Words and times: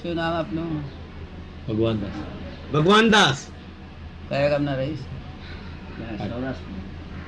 શું 0.00 0.16
નામ 0.16 0.32
આપનું? 0.40 0.80
ભગવાન 1.68 1.96
દાસ. 2.00 2.16
ભગવાન 2.72 3.06
દાસ. 3.12 3.38
કયા 4.28 4.48
ગામના 4.52 4.76
રહીશ? 4.80 5.02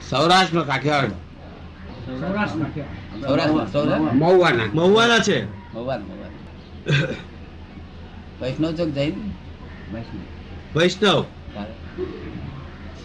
સૌરાષ્ટ્ર 0.09 0.65
કાઠિયાવાડ 0.71 1.15
વૈષ્ણવ 8.41 8.73
ચોક 8.79 8.91
જૈન? 8.97 9.15
વૈષ્ણવ. 10.75 11.25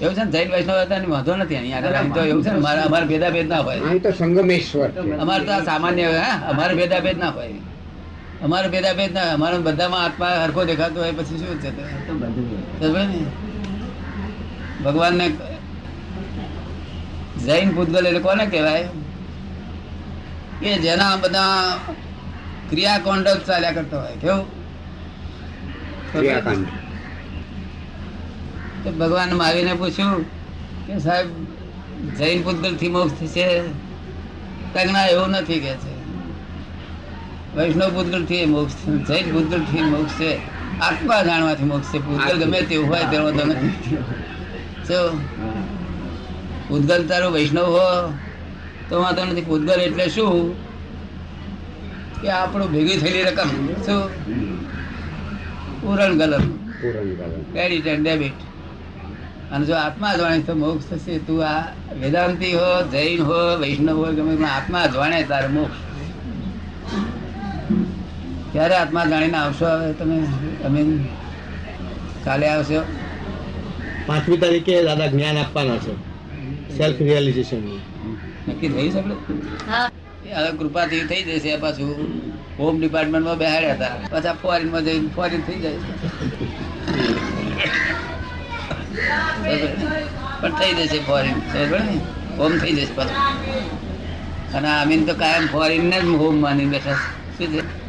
એવું 0.01 0.15
છે 0.15 0.23
ને 0.23 0.31
જૈન 0.31 0.49
વૈષ્ણવ 0.51 0.77
હતા 0.85 0.99
ને 1.03 1.07
વાંધો 1.13 1.33
નથી 1.37 1.57
અહીંયા 1.57 1.83
આગળ. 1.91 2.13
તો 2.15 2.21
એવું 2.31 2.43
છે 2.43 2.51
ને 2.51 2.59
મારા 2.67 2.85
અમારે 2.89 3.05
ભેદા 3.11 3.31
ભેદ 3.35 3.47
ના 3.53 3.61
હોય. 3.67 3.81
અહીં 3.87 4.01
તો 4.03 4.11
સંગમેશ્વર 4.19 4.89
અમારે 5.23 5.43
તો 5.49 5.53
સામાન્ય 5.69 6.05
હા. 6.19 6.35
અમારે 6.51 6.73
ભેદા 6.79 7.01
ભેદ 7.05 7.17
ના 7.23 7.31
હોય. 7.37 7.59
અમારે 8.43 8.67
ભેદા 8.67 8.93
ભેદ 8.93 9.13
ના 9.13 9.33
અમારા 9.33 9.57
બધામાં 9.57 10.03
આત્મા 10.03 10.35
હરખો 10.43 10.65
દેખાતો 10.65 10.99
હોય 10.99 11.13
પછી 11.13 11.37
શું 11.37 11.57
છે? 11.61 11.69
ભગવાનને 14.83 15.25
જૈન 17.45 17.69
ભૂતગલ 17.71 18.05
એટલે 18.05 18.19
કોને 18.19 18.45
કહેવાય? 18.45 18.89
કે 20.59 20.69
જેના 20.77 21.17
બધા 21.17 21.79
ક્રિયા 22.69 22.99
કોન્ડક્ટ 22.99 23.45
ચાલ્યા 23.47 23.71
કરતો 23.71 23.97
હોય 23.97 24.15
કેવું? 24.21 24.45
તો 28.83 28.89
ભગવાન 28.91 29.31
આવીને 29.41 29.73
પૂછ્યું 29.73 30.25
કે 30.87 30.99
સાહેબ 30.99 31.27
જૈન 32.17 32.43
ભૂતગલથી 32.43 32.89
મોક્ષ 32.89 33.19
છે 33.35 33.45
કંઈક 34.73 34.89
ના 34.91 35.07
એવું 35.07 35.29
નથી 35.29 35.59
કે 35.59 35.73
છે. 35.83 35.96
વૈષ્ણવ 37.57 37.89
પૂતગલથી 37.95 38.45
મોક્ષ 38.53 38.75
છે. 38.81 38.91
જૈન 39.07 39.25
પૂતગલથી 39.33 39.85
મોક્ષ 39.93 40.15
છે. 40.19 40.31
આત્મા 40.87 41.21
જાણવાથી 41.27 41.69
મોક્ષ 41.71 41.91
છે. 41.91 41.99
ભૂતગળ 42.05 42.37
ગમે 42.41 42.59
તેવું 42.69 42.87
હોય 42.89 43.05
તેનો 43.11 43.29
તમે 43.37 43.53
નથી. 43.53 43.97
શું 44.87 45.13
પૂતગલ 46.67 47.01
તારો 47.09 47.27
વૈષ્ણવ 47.35 47.67
હો 47.75 47.87
તો 48.89 48.93
વાંધો 49.03 49.21
નથી. 49.25 49.45
પૂતગલ 49.49 49.79
એટલે 49.87 50.05
શું? 50.15 50.35
કે 52.21 52.27
આપણું 52.41 52.69
ભેગી 52.73 52.97
થયેલી 53.01 53.25
રકમ. 53.29 53.49
શું 53.85 54.01
પૂરણ 55.81 56.13
ગલન 56.19 56.45
ક્રેડિટ 57.53 57.87
એન્ડ 57.87 58.05
ડેબિટ 58.05 58.39
અને 59.51 59.65
જો 59.65 59.75
આત્મા 59.75 60.13
જાણે 60.19 60.43
તો 60.47 60.53
મોક્ષ 60.61 60.85
થશે. 60.89 61.13
તું 61.27 61.39
આ 61.47 61.61
વેદાંતિ 62.01 62.49
હો 62.59 62.69
જૈન 62.93 63.19
હો 63.27 63.41
વૈષ્ણવ 63.61 63.97
હો 64.01 64.07
ગમે 64.17 64.33
આત્મા 64.55 64.85
જાણે 64.95 65.19
તારે 65.33 65.49
મોક્ષ. 65.57 65.77
ક્યારે 68.51 68.75
આત્મા 68.75 69.05
જાણીને 69.05 69.37
આવશો 69.37 69.65
હવે 69.65 69.93
તમે? 69.93 70.17
તમે 70.63 70.81
કાલે 72.25 72.47
આવશો. 72.49 72.81
પાંચમી 74.07 74.37
તારીખે 74.43 74.83
દાદા 74.83 75.07
જ્ઞાન 75.07 75.37
આપવાના 75.37 75.79
છે. 75.85 75.93
સેલ્ફ 76.77 76.99
રિયલાઇઝેશન 77.01 77.63
નક્કી 78.47 78.69
થઈ 78.75 78.89
શકે 78.91 79.13
એ 80.29 80.33
હવે 80.33 80.51
કૃપાથી 80.57 81.03
થઈ 81.09 81.23
જશે 81.23 81.57
પાછું. 81.57 81.89
હોમ 82.59 82.79
ડિપાર્ટમેન્ટમાં 82.79 83.37
બેહાડ્યા 83.37 83.73
હતા. 83.73 83.95
પાછા 84.11 84.35
ફોરેનમાં 84.43 84.83
જઈને 84.85 85.09
ફોરેન 85.15 85.41
થઈ 85.47 85.59
જાય. 85.61 85.79
પણ 90.41 90.53
થઈ 90.59 90.73
જશે 90.73 90.99
ફોરેન 91.09 91.35
બરાબર 91.53 91.79
ને? 91.79 91.95
હોમ 92.37 92.53
થઈ 92.61 92.75
જશે 92.75 92.93
પાછું. 92.95 93.19
અને 94.53 94.67
આમીન 94.67 95.05
તો 95.05 95.13
કાયમ 95.23 95.45
ફોરેન 95.47 95.83
ને 95.89 95.99
જ 96.01 96.15
હોમ 96.23 96.35
માની 96.45 96.65
બેઠા 96.75 96.93
શું 97.37 97.47
છે? 97.53 97.86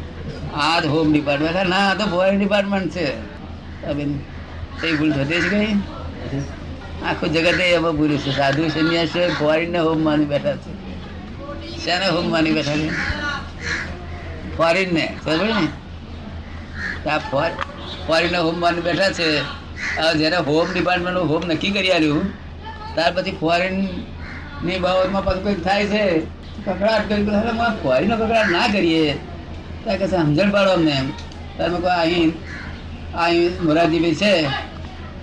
આ 0.59 0.79
જ 0.79 0.85
હોમ 0.85 1.11
ડિપાર્ટમેન્ટ 1.13 1.69
ના, 1.69 1.81
આ 1.89 1.93
તો 1.93 2.05
ફોરેન 2.05 2.39
ડિપાર્ટમેન્ટ 2.39 2.91
છે. 2.91 3.07
અમીન 3.85 4.11
કઈ 4.81 4.93
ભૂલ 4.97 5.11
થતી 5.11 5.41
છે 5.43 5.49
કઈ? 5.49 5.73
આખું 7.05 7.29
જગતે 7.33 7.65
એમાં 7.69 7.95
ભૂલ્યું 7.97 8.19
છે 8.19 8.31
સાધુ 8.37 8.67
સંન્યાસીઓ 8.67 9.27
છે 9.39 9.65
ને 9.67 9.79
હોમ 9.79 10.03
માની 10.03 10.25
બેઠા 10.25 10.55
છે. 10.55 10.71
શેને 11.83 12.07
હોમ 12.07 12.25
માની 12.31 12.51
બેઠા 12.51 12.77
છે? 12.81 12.89
ફોરેન 14.57 14.93
ને 14.93 15.05
બરાબર 15.25 15.47
ને? 15.47 15.67
આ 17.09 17.17
ફોર 17.31 17.49
ફોરેન 18.07 18.35
હોમ 18.35 18.59
માની 18.59 18.81
બેઠા 18.81 19.09
છે. 19.11 19.29
જ્યારે 20.17 20.37
હોમ 20.49 20.67
ડિપાર્ટમેન્ટનું 20.73 21.29
હોમ 21.31 21.43
નક્કી 21.47 21.71
કરી 21.71 21.91
આવ્યું 21.91 22.23
ત્યાર 22.95 23.11
પછી 23.15 23.37
ફોરેનની 23.39 24.77
બાબતમાં 24.79 25.23
પછી 25.25 25.43
કંઈક 25.43 25.63
થાય 25.63 25.85
છે. 25.85 26.05
કકડાટ 26.65 27.09
કરી 27.09 27.25
ફોરેનનો 27.83 28.15
કકડાટ 28.17 28.49
ના 28.49 28.67
કરીએ. 28.67 29.05
કે 29.83 29.97
છે, 29.97 30.07
સમજણ 30.07 30.51
પાડો 30.51 30.71
અમને 30.71 30.91
એમ. 30.91 31.07
તમે 31.57 31.77
કહો 31.83 31.89
અહીં 31.89 32.31
અહીં 33.13 33.51
મોરારજીભાઈ 33.63 34.15
છે. 34.15 34.33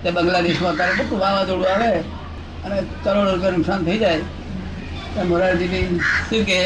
તે 0.03 0.11
બાંગ્લાદેશમાં 0.11 0.71
અત્યારે 0.73 0.93
બધું 0.99 1.19
વાવાઝોડું 1.19 1.67
આવે 1.73 1.91
અને 2.65 2.77
કરોડો 3.03 3.31
રૂપિયા 3.31 3.57
નુકસાન 3.57 3.81
થઈ 3.87 3.97
જાય. 3.97 4.21
તો 5.13 5.19
મોરારજીભાઈ 5.31 5.99
શું 6.29 6.45
કે 6.45 6.59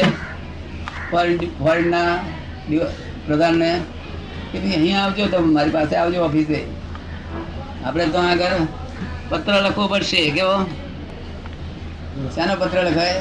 ફોરેન 1.10 1.38
ફોરેનના 1.58 2.12
પ્રધાનને 3.26 3.70
કે 4.52 4.58
ભાઈ 4.58 4.76
અહીંયા 4.76 5.04
આવજો 5.04 5.26
તમે 5.26 5.52
મારી 5.56 5.74
પાસે 5.76 5.94
આવજો 5.96 6.24
ઓફિસે. 6.28 6.60
આપણે 7.84 8.06
તો 8.06 8.18
આગળ 8.18 8.56
પત્ર 9.28 9.54
લખવો 9.66 9.84
પડશે 9.92 10.30
કેવો? 10.30 10.56
શાનો 12.34 12.54
પત્ર 12.56 12.78
લખાય. 12.88 13.20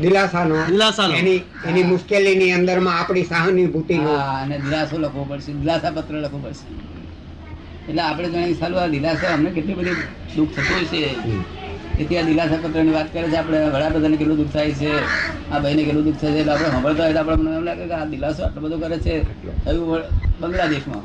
દિલાસાનો 0.00 0.54
હે? 0.54 0.66
દિલાસાનો. 0.66 1.14
એની 1.14 1.40
એની 1.68 1.82
મુશ્કેલીની 1.82 2.52
અંદરમાં 2.52 2.98
આપણી 2.98 3.24
સહાનુભૂતિનો 3.24 4.16
હા 4.16 4.42
અને 4.42 4.58
દિલાસો 4.58 4.98
લખવો 4.98 5.24
પડશે. 5.24 5.52
દિલાસા 5.52 5.90
પત્ર 5.90 6.14
લખવો 6.14 6.38
પડશે. 6.38 6.64
એટલે 7.88 8.02
આપણે 8.02 8.30
જાણીએ 8.30 8.54
સારું 8.54 8.82
આ 8.82 8.86
દિલાસા 8.86 9.34
અમને 9.34 9.50
કેટલી 9.50 9.74
બધી 9.74 9.90
દુઃખ 10.36 10.50
થતું 10.50 10.84
છે. 10.84 11.14
તેથી 11.98 12.18
આ 12.18 12.22
દિલાસા 12.22 12.56
પત્રની 12.62 12.90
વાત 12.90 13.12
કરે 13.12 13.22
છે. 13.22 13.36
આપણે 13.36 13.64
વડાપ્રધાનને 13.68 14.16
કેટલું 14.16 14.36
દુઃખ 14.36 14.52
થાય 14.52 14.72
છે. 14.72 14.92
આ 15.50 15.58
ભાઈને 15.58 15.84
કેટલું 15.84 16.04
દુઃખ 16.04 16.16
થાય 16.16 16.32
છે. 16.32 16.38
એટલે 16.38 16.52
આપણે 16.52 16.70
સાંભળતા 16.70 17.04
હોય 17.04 17.12
તો 17.12 17.18
આપણે 17.18 17.36
મને 17.36 17.56
એમ 17.56 17.62
લાગે 17.62 17.84
કે 17.84 17.94
આ 17.94 18.04
દિલાસો 18.04 18.42
આટલો 18.42 18.60
બધો 18.60 18.78
કરે 18.78 18.98
છે. 18.98 19.20
થયું 19.64 20.00
બાંગ્લાદેશમાં. 20.40 21.04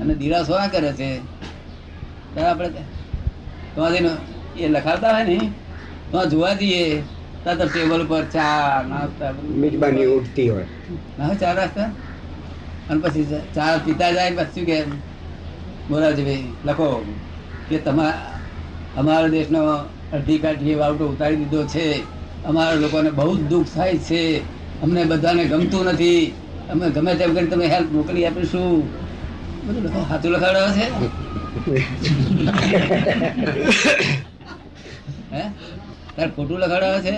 અને 0.00 0.14
દિલાસો 0.14 0.54
આ 0.54 0.66
કરે 0.66 0.92
છે? 0.92 1.18
ત્યારે 2.34 2.48
આપણે 2.48 2.68
તમારે 3.76 4.10
એ 4.58 4.68
લખાવતા 4.68 5.12
હોય 5.12 5.24
ને? 5.24 5.52
તો 6.12 6.26
જોવા 6.26 6.54
જઈએ. 6.54 7.02
ત્યાં 7.42 7.58
તો 7.58 7.64
ટેબલ 7.64 8.06
પર 8.06 8.24
ચા 8.24 8.84
નાસ્તા 8.88 9.32
બધું. 9.32 9.50
મિજબાની 9.50 10.04
ઉઠતી 10.04 10.48
હોય. 10.48 10.66
ના 11.18 11.34
ચા 11.34 11.52
નાસ્તા. 11.52 11.84
અને 12.90 13.00
પછી 13.00 13.24
ચા- 13.54 13.84
પીતા 13.84 14.10
જાય 14.12 14.30
પછી 14.30 14.44
શું 14.44 14.64
કે 14.64 14.84
ભાઈ 16.22 16.44
લખો 16.64 17.14
કે 17.68 17.78
તમારા 17.78 18.40
અમારા 18.96 19.26
દેશનો 19.26 19.60
અડધી 20.12 20.38
કાઠી 20.38 20.74
વાવટો 20.74 21.08
ઉતારી 21.08 21.36
દીધો 21.36 21.66
છે. 21.66 22.02
અમારા 22.44 22.72
લોકોને 22.72 23.10
બહુ 23.10 23.36
જ 23.36 23.40
દુઃખ 23.40 23.66
થાય 23.74 23.96
છે. 23.96 24.38
અમને 24.82 25.04
બધાને 25.04 25.44
ગમતું 25.44 25.84
નથી. 25.84 26.34
અમે 26.70 26.90
ગમે 26.90 27.14
તેમ 27.14 27.34
કરી 27.34 27.46
તમે 27.46 27.66
હેલ્પ 27.66 27.92
મોકલી 27.92 28.26
આપીશું. 28.26 28.88
બધું 29.68 29.82
લખો. 29.82 30.06
સાચું 30.08 30.30
લખાડ્યો 30.32 30.70
છે? 30.70 30.90
હે? 35.34 35.42
તારે 36.16 36.30
ખોટું 36.30 36.58
લખાડવા 36.58 37.00
છે? 37.00 37.14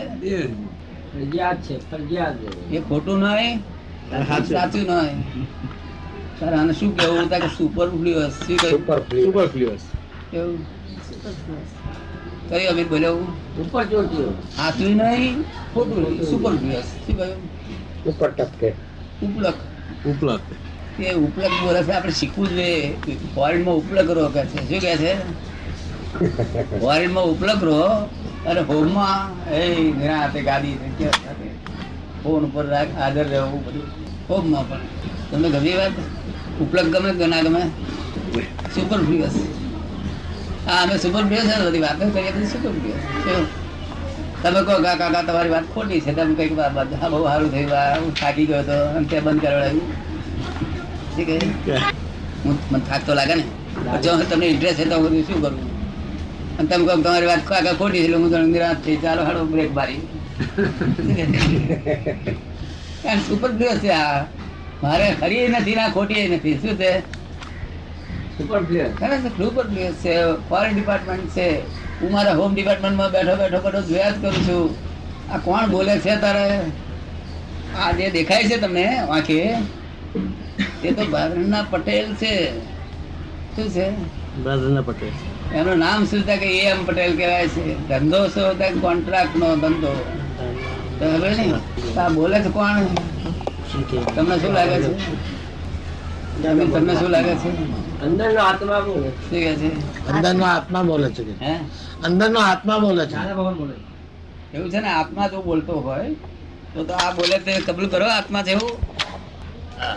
એ 2.70 2.80
ખોટું 2.80 3.18
ના 3.18 3.30
હોય? 3.30 3.58
સાચું. 4.48 4.86
ના 4.86 5.00
હોય? 5.00 5.14
તારે 6.40 6.56
આને 6.56 6.72
શું 6.72 6.96
કેવું 6.96 7.28
કે 7.28 7.48
સુપર 7.56 7.88
કહ્યું? 8.58 8.70
સુપર 8.70 9.00
ફ્લી 9.48 9.68
કેવું 10.30 10.58
કઈ 12.48 12.66
કેવું 12.66 12.88
બોલ્યો? 12.88 13.18
ઉપર 13.60 13.84
ચોટ્યો 13.84 14.32
સાચું 14.56 14.96
નહીં. 14.96 15.44
ખોટું 15.74 16.24
સુપર 16.30 16.52
ફ્લુઅસ 16.56 16.84
શું 17.06 17.16
કહ્યું? 17.16 17.40
ઉપર 18.06 18.30
ટપકે 18.30 18.74
ઉપલક. 19.22 19.54
ઉપલક. 20.06 20.40
એ 21.00 21.14
ઉપલક 21.14 21.52
બોલે 21.62 21.82
છે 21.82 21.92
આપણે 21.92 22.12
શીખવું 22.12 22.48
જ 22.48 22.50
જોઈએ. 22.50 23.16
ફોરેનમાં 23.34 23.74
ઉપલક 23.74 24.10
રહો 24.10 24.28
કે 24.28 24.44
છે. 24.46 24.58
શું 24.68 24.80
કહે 24.80 24.96
છે? 24.96 25.12
ફોરેનમાં 26.80 27.24
ઉપલક 27.24 27.64
રહો. 27.64 28.08
અને 28.44 28.60
હોમમાં 28.62 29.20
એ 29.52 29.60
નિરાતે 29.92 30.40
ગાડી 30.42 30.76
કે 30.98 31.08
ફોન 32.22 32.42
ઉપર 32.44 32.64
રાખ 32.66 32.92
હાજર 32.96 33.26
રહેવું 33.26 33.60
બધું. 33.64 33.88
હોમમાં 34.28 34.64
પણ. 34.66 34.82
તમને 35.30 35.48
ગમી 35.50 35.76
વાત 35.76 35.94
ઉપલબ્ધ 36.60 36.90
ગમે 36.94 37.10
કે 37.14 37.26
ના 37.26 37.42
ગમે? 37.42 37.62
સુપર 38.70 39.00
ફ્લુઅસ 39.00 39.36
હા 40.66 40.78
અમે 40.82 40.94
સુપર 40.98 41.22
ફ્લુઅસ 41.24 41.46
જ 41.50 41.58
બધી 41.62 41.82
વાતો 41.82 42.04
કરીએ 42.10 42.32
બધી 42.32 42.50
સુપર 42.52 42.70
ફ્લુઅસ 42.74 43.02
કેવું? 43.20 43.46
તમે 44.42 44.60
કહો 44.62 44.74
કા 44.78 44.96
કાકા 44.96 45.22
તમારી 45.22 45.52
વાત 45.52 45.66
ખોટી 45.68 46.00
છે. 46.00 46.12
તમે 46.12 46.34
કંઈક 46.36 46.52
હા 46.94 47.08
બહુ 47.10 47.20
સારું 47.24 47.50
થયું 47.50 47.98
હું 47.98 48.12
થાકી 48.14 48.46
ગયો 48.46 48.62
હતો. 48.62 48.76
અને 48.90 49.06
તે 49.06 49.16
બંધ 49.20 49.42
કરાવડાવ્યું 49.42 49.80
ઠીક 51.10 51.28
છે? 51.64 51.76
હું 52.44 52.56
મને 52.66 52.80
થાક 52.84 53.02
તો 53.06 53.12
લાગે 53.14 53.34
ને. 53.34 53.44
જો 54.02 54.10
તમને 54.24 54.46
ઇન્ટરેસ્ટ 54.48 54.78
છે 54.78 54.86
તો 54.86 54.96
હું 54.98 55.24
શું 55.24 55.40
કરું? 55.42 55.71
અને 56.58 56.66
તમે 56.68 56.84
કહો 56.86 56.94
તમારી 57.02 57.30
વાત 57.32 57.42
કાકા 57.50 57.74
ખોટી 57.80 58.02
છે 58.02 58.04
એટલે 58.04 58.16
હું 58.16 58.30
તો 58.30 58.38
નિરાશ 58.52 58.80
થઈ 58.84 58.98
ચાલો 59.04 59.22
હાડો 59.28 59.42
બ્રેક 59.52 59.70
મારી. 59.78 60.00
કારણ 63.02 63.20
સુપર 63.28 63.50
દિવસ 63.58 63.78
છે 63.84 63.90
આ. 63.90 64.26
મારે 64.82 65.06
ખરી 65.20 65.48
નથી 65.48 65.76
ના 65.80 65.90
ખોટી 65.96 66.28
નથી. 66.28 66.56
શું 66.62 66.74
છે? 66.76 66.92
સુપર 68.36 68.60
સુપર 69.38 69.64
પ્લેસ 69.66 69.94
છે 70.04 70.14
ફોરેન 70.48 70.72
ડિપાર્ટમેન્ટ 70.74 71.34
છે. 71.36 71.48
હું 72.00 72.10
મારા 72.12 72.38
હોમ 72.40 72.54
ડિપાર્ટમેન્ટમાં 72.54 73.10
બેઠો 73.10 73.34
બેઠો 73.42 73.60
બધો 73.66 73.80
જોયા 73.90 74.10
જ 74.10 74.16
કરું 74.22 74.40
છું. 74.46 74.64
આ 75.32 75.38
કોણ 75.38 75.70
બોલે 75.70 75.94
છે 76.00 76.16
તારે? 76.24 76.46
આ 77.76 77.92
જે 77.92 78.10
દેખાય 78.10 78.48
છે 78.48 78.56
તમને 78.58 78.86
આંખે 78.98 79.38
એ 80.82 80.92
તો 80.92 81.04
ભાદરના 81.06 81.64
પટેલ 81.70 82.08
છે. 82.14 82.34
શું 83.56 83.68
છે? 83.74 83.86
બ્રધરના 84.44 84.82
પટેલ. 84.82 85.14
એનું 85.58 85.78
નામ 85.84 86.00
શું 86.10 86.22
થાય 86.26 86.40
કે 86.42 86.48
એ 86.58 86.60
એમ 86.72 86.80
પટેલ 86.88 87.12
કહેવાય 87.18 87.48
છે. 87.54 87.62
ધંધો 87.88 88.20
શું 88.34 88.44
હતો 88.50 88.66
કોન્ટ્રાક્ટ 88.84 89.34
નો 89.40 89.48
ધંધો. 89.62 89.92
તો 90.98 91.04
હવે 91.14 91.30
ને? 91.38 91.46
આ 92.00 92.08
બોલે 92.16 92.36
છે 92.44 92.50
કોણ? 92.56 92.86
તમને 94.16 94.36
શું 94.42 94.52
લાગે 94.56 94.76
છે? 94.84 94.90
તમને 96.42 96.64
તમને 96.74 96.94
શું 97.00 97.10
લાગે 97.14 97.34
છે? 97.42 97.50
અંદરનો 98.04 98.40
આત્મા 98.48 98.80
બોલે 98.86 99.08
શું 99.16 99.30
કહે 99.30 99.52
છે? 99.60 99.70
અંદરનો 100.12 100.44
આત્મા 100.54 100.82
બોલે 100.90 101.08
છે 101.16 101.22
હે? 101.44 101.54
અંદરનો 102.06 102.40
આત્મા 102.50 102.78
બોલે 102.84 103.04
છે. 103.10 103.16
એવું 104.54 104.70
છે 104.72 104.80
ને? 104.84 104.90
આત્મા 105.00 105.26
જો 105.32 105.42
બોલતો 105.48 105.74
હોય 105.88 106.08
તો 106.74 106.80
તો 106.88 106.94
આ 107.04 107.10
બોલે 107.18 107.36
તે 107.44 107.52
કબૂલ 107.66 107.86
કરો 107.92 108.06
આત્મા 108.18 108.42
છે 108.46 108.52
એવું 108.56 108.72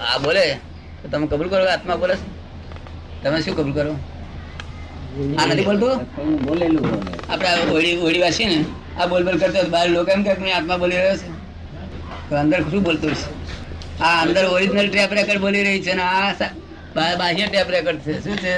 આ 0.09 0.17
બોલે? 0.25 0.45
તો 1.01 1.05
તમે 1.11 1.25
કબૂલ 1.31 1.49
કરો 1.53 1.63
આત્મા 1.75 1.97
બોલે 2.03 2.15
છે? 2.19 2.27
તમે 3.23 3.37
શું 3.45 3.55
કબૂલ 3.57 3.73
કરો? 3.79 3.95
આ 5.15 5.45
નથી 5.47 5.67
બોલતું 5.69 5.95
બોલેલું 6.47 6.81
બોલે. 6.85 6.99
આપણે 7.31 7.47
આ 7.51 7.65
ઓળી 7.75 7.95
ઓળી 8.07 8.23
વાસી 8.25 8.47
ને 8.51 8.57
આ 8.99 9.05
બોલ 9.11 9.23
બોલ 9.27 9.37
કરતો 9.41 9.59
બહાર 9.75 9.87
લોકો 9.95 10.09
એમ 10.15 10.21
કહે 10.25 10.33
કે 10.39 10.51
આત્મા 10.57 10.79
બોલી 10.83 10.99
રહ્યો 11.01 11.15
છે. 11.21 11.29
તો 12.27 12.33
અંદર 12.43 12.59
શું 12.71 12.81
બોલતો 12.87 13.07
છે 13.19 13.25
આ 14.07 14.17
અંદર 14.23 14.43
ઓરિજિનલ 14.55 14.87
ટેપ 14.91 15.11
રેકર્ડ 15.19 15.41
બોલી 15.45 15.63
રહી 15.67 15.81
છે 15.85 15.93
ને 15.99 16.03
આ 16.03 17.13
બાહ્ય 17.21 17.45
ટેપ 17.51 17.69
રેકર્ડ 17.75 17.99
છે. 18.05 18.13
શું 18.25 18.35
છે? 18.43 18.53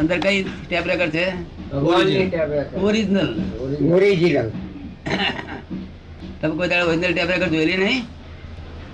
અંદર 0.00 0.16
કઈ 0.24 0.38
ટેપ 0.68 0.84
રેકર્ડ 0.90 1.14
છે? 1.16 1.26
ઓરિજિનલ 2.86 3.30
ઓરિજિનલ 3.96 4.48
તમે 6.40 6.54
કોઈ 6.58 6.68
દાડો 6.72 6.84
ઓરિજિનલ 6.90 7.12
ટેપ 7.14 7.30
રેકર્ડ 7.34 7.52
જોયેલી 7.54 7.80
નહીં? 7.84 8.02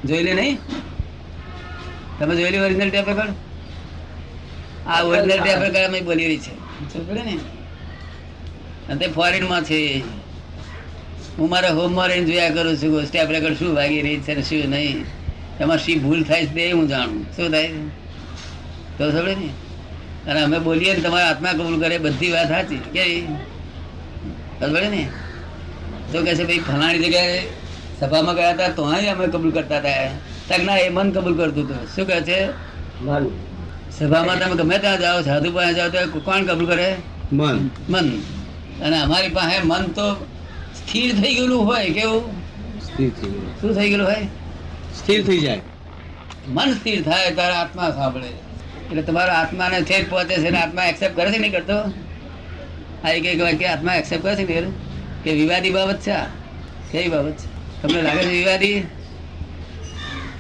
જોયેલી 0.09 0.37
નહીં? 0.41 0.57
તમે 2.19 2.33
જોયેલી 2.39 2.65
ઓરિજિનલ 2.67 2.91
ટેપ 2.93 3.09
રેકર્ડ 3.13 3.35
આ 4.89 5.03
ઓરિજિનલ 5.03 5.41
ટેપ 5.43 5.61
રેકર્ડ 5.65 5.89
અમે 5.89 6.01
બોલી 6.01 6.29
રહી 6.31 6.39
છે. 6.39 6.55
સમજ 6.93 7.11
ને 7.11 7.35
અને 8.89 8.99
તે 9.01 9.07
ફોરેનમાં 9.13 9.63
છે. 9.65 9.79
હું 11.39 11.49
મારા 11.51 11.75
હોમમાં 11.79 12.09
રહીને 12.09 12.27
જોયા 12.27 12.55
કરું 12.57 12.77
છું 12.81 13.07
સ્ટેપ 13.07 13.23
ટેપ 13.23 13.31
રેકર્ડ 13.31 13.59
શું 13.59 13.75
ભાગી 13.75 14.03
રહી 14.07 14.21
છે 14.27 14.35
ને 14.35 14.43
શું 14.43 14.71
નહીં. 14.71 15.05
એમાં 15.61 15.79
શી 15.79 15.99
ભૂલ 15.99 16.23
થાય 16.23 16.47
છે 16.47 16.55
તે 16.55 16.71
હું 16.73 16.89
જાણું. 16.89 17.27
શું 17.37 17.51
થાય 17.51 17.69
છે? 17.69 17.81
તો 18.99 19.11
સમજે 19.11 19.35
ને 19.35 19.49
અને 20.31 20.41
અમે 20.43 20.59
બોલીએ 20.59 20.93
ને 20.95 21.01
તમારા 21.01 21.29
આત્મા 21.31 21.53
કબૂલ 21.59 21.77
કરે 21.81 21.99
બધી 21.99 22.33
વાત 22.33 22.49
સાચી. 22.49 22.81
કે 22.95 23.05
સમજે 24.61 24.89
ને 24.95 25.03
તો 26.13 26.23
કહે 26.25 26.33
છે 26.35 26.45
ભાઈ 26.45 26.59
ફલાણી 26.59 27.03
જગ્યાએ 27.05 27.41
સભામાં 28.01 28.35
ગયા 28.35 28.55
હતા 28.55 28.69
તો 28.69 28.83
અમે 28.85 29.27
કબૂલ 29.35 29.53
કરતા 29.57 29.79
હતા. 29.79 30.11
ત્યાં 30.49 30.65
ના 30.67 30.79
એ 30.79 30.89
મન 30.89 31.09
કબૂલ 31.11 31.37
કરતું 31.37 31.65
હતું. 31.65 31.83
શું 31.95 32.07
કહે 32.07 32.21
છે? 32.29 32.39
મન 33.05 33.46
સભામાં 33.99 34.39
તમે 34.41 34.55
ગમે 34.55 34.79
ત્યાં 34.79 35.01
જાઓ 35.01 35.23
સાધુ 35.23 35.53
પાસે 35.53 35.75
જાઓ 35.75 35.89
તો 35.89 36.21
કોણ 36.21 36.43
કબૂલ 36.43 36.67
કરે? 36.67 36.97
મન. 37.33 37.71
મન. 37.89 38.11
અને 38.83 39.01
અમારી 39.01 39.29
પાસે 39.29 39.63
મન 39.63 39.83
તો 39.83 40.27
સ્થિર 40.75 41.15
થઈ 41.15 41.35
ગયેલું 41.35 41.67
હોય 41.67 41.91
કેવું? 41.91 42.23
સ્થિર 42.83 43.11
થઈ 43.11 43.31
ગયું 43.31 43.61
શું 43.61 43.75
થઈ 43.75 43.89
ગયેલું 43.89 44.07
હોય? 44.07 44.27
સ્થિર 44.97 45.27
થઈ 45.27 45.39
જાય. 45.39 45.61
મન 46.49 46.75
સ્થિર 46.75 47.03
થાય 47.03 47.31
ત્યારે 47.31 47.55
આત્મા 47.55 47.91
સાંભળે. 47.91 48.29
એટલે 48.87 49.03
તમારો 49.03 49.33
આત્માને 49.33 49.81
ઠેર 49.81 50.05
પહોંચે 50.11 50.37
છે 50.37 50.51
ને 50.51 50.59
આત્મા 50.59 50.85
એક્સેપ્ટ 50.85 51.17
કરે 51.17 51.33
છે 51.33 51.39
નહીં 51.39 51.53
કરતો? 51.53 51.77
આ 53.05 53.11
એક 53.11 53.25
એક 53.25 53.41
વાક્ય 53.41 53.67
આત્મા 53.67 53.95
એક્સેપ્ટ 53.95 54.23
કરે 54.23 54.37
છે 54.37 54.61
ને 54.61 54.71
કે 55.25 55.33
વિવાદી 55.33 55.71
બાબત 55.71 56.01
છે 56.01 56.11
આ? 56.11 56.27
કઈ 56.93 57.09
બાબત 57.09 57.33
છે? 57.33 57.83
તમને 57.83 58.03
લાગે 58.03 58.23
છે 58.23 58.29
વિવાદી? 58.29 58.85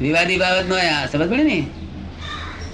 વિવાદી 0.00 0.37
બાબત 0.37 0.69
નો 0.69 0.75
આ 0.75 1.06
સમજ 1.06 1.31
પડે 1.31 1.43
ને? 1.43 1.67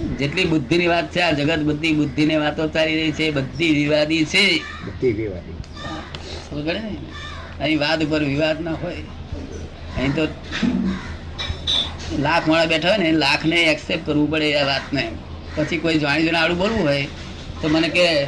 જેટલી 0.03 0.45
બુદ્ધિની 0.45 0.87
વાત 0.87 1.15
છે 1.15 1.19
આ 1.19 1.31
જગત 1.31 1.59
બધી 1.59 1.93
બુદ્ધિની 1.93 2.35
વાતો 2.35 2.67
ચાલી 2.67 3.01
રહી 3.01 3.11
છે 3.11 3.31
બધી 3.31 3.73
વિવાદી 3.73 4.25
છે. 4.25 4.59
બધી 4.59 5.11
વિવાદી. 5.11 5.53
સમજ 6.49 6.67
ને? 6.67 6.95
અહીં 7.59 7.79
વાદ 7.79 8.03
ઉપર 8.03 8.23
વિવાદ 8.23 8.61
ના 8.61 8.71
હોય. 8.71 8.95
અહીં 9.97 10.15
તો 10.15 10.27
લાખ 12.19 12.47
માળા 12.47 12.65
બેઠા 12.65 12.89
હોય 12.89 12.97
ને 12.97 13.11
લાખને 13.11 13.55
એક્સેપ્ટ 13.55 14.05
કરવું 14.05 14.31
પડે 14.31 14.55
આ 14.55 14.65
વાતને. 14.65 15.11
પછી 15.55 15.77
કોઈ 15.77 15.99
જાણી 15.99 16.21
જોઈને 16.21 16.37
આડું 16.37 16.57
બોલવું 16.57 16.83
હોય 16.83 17.07
તો 17.61 17.67
મને 17.67 17.89
કે 17.89 18.25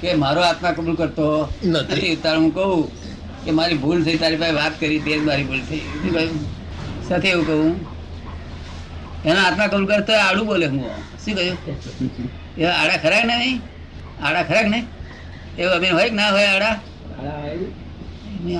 કે 0.00 0.14
મારો 0.14 0.40
આત્મા 0.40 0.70
કબૂલ 0.70 0.94
કરતો. 0.94 1.48
નથી. 1.64 2.16
તારે 2.16 2.38
હું 2.38 2.54
કહું 2.54 2.90
કે 3.44 3.50
મારી 3.50 3.74
ભૂલ 3.74 4.04
થઈ 4.04 4.16
તારી 4.16 4.36
પાસે 4.36 4.52
વાત 4.52 4.80
કરી 4.80 4.98
તે 4.98 5.16
મારી 5.16 5.44
ભૂલ 5.44 5.60
થઈ. 5.60 5.80
સાથે 7.08 7.28
એવું 7.28 7.46
કહું. 7.46 7.91
એના 9.28 9.44
આત્મા 9.48 9.68
કબૂલ 9.70 9.86
કરે 9.90 10.02
તો 10.08 10.12
આડું 10.26 10.44
બોલે 10.50 10.66
હું. 10.72 10.80
શું 11.22 11.34
કહ્યું? 11.38 11.58
એ 12.60 12.64
આડા 12.80 12.98
ખરા 13.04 13.24
ને 13.30 13.34
નહીં? 13.42 13.58
આડા 14.24 14.44
ખરા 14.48 14.64
કે 14.66 14.70
નહીં? 14.74 14.86
એવું 15.60 15.74
અમીન 15.76 15.92
હોય 15.98 16.08
કે 16.10 16.16
ના 16.20 16.30
હોય 16.36 16.48
આડા? 16.54 16.74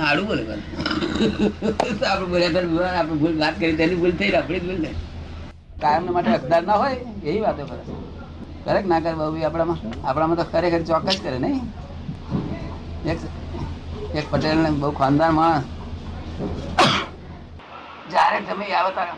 આડું 0.07 0.25
બોલે 0.29 0.41
આપણે 2.09 2.27
બોલ્યા 2.33 2.97
આપણે 2.99 3.15
ભૂલ 3.21 3.35
વાત 3.41 3.55
કરી, 3.59 3.75
તેની 3.79 3.97
ભૂલ 4.01 4.13
થઈ, 4.19 4.31
આપણી 4.39 4.61
જ 4.61 4.65
ભૂલ 4.67 4.79
થઈ. 4.85 4.95
કાયમ 5.81 6.03
માટે 6.15 6.29
હકદાર 6.35 6.63
ના 6.69 6.77
હોય, 6.81 6.95
એવી 7.27 7.43
વાતો 7.45 7.63
કરે. 7.69 7.83
કરે 8.65 8.79
ના 8.91 8.99
કરે 9.03 9.15
બાબુ 9.21 9.37
આપણામાં 9.47 9.79
આપણામાં 10.07 10.37
તો 10.41 10.45
ખરેખર 10.53 10.81
ચોક્કસ 10.89 11.17
કરે, 11.25 11.37
નહીં? 11.45 11.63
એક 13.11 13.19
એક 14.19 14.25
પટેલ 14.31 14.59
બહુ 14.81 14.89
ખાનદાર 15.01 15.31
માણસ. 15.39 15.65
જ્યારે 18.11 18.37
તમે 18.47 18.65
આવો 18.79 18.91
ત્યારે 18.97 19.13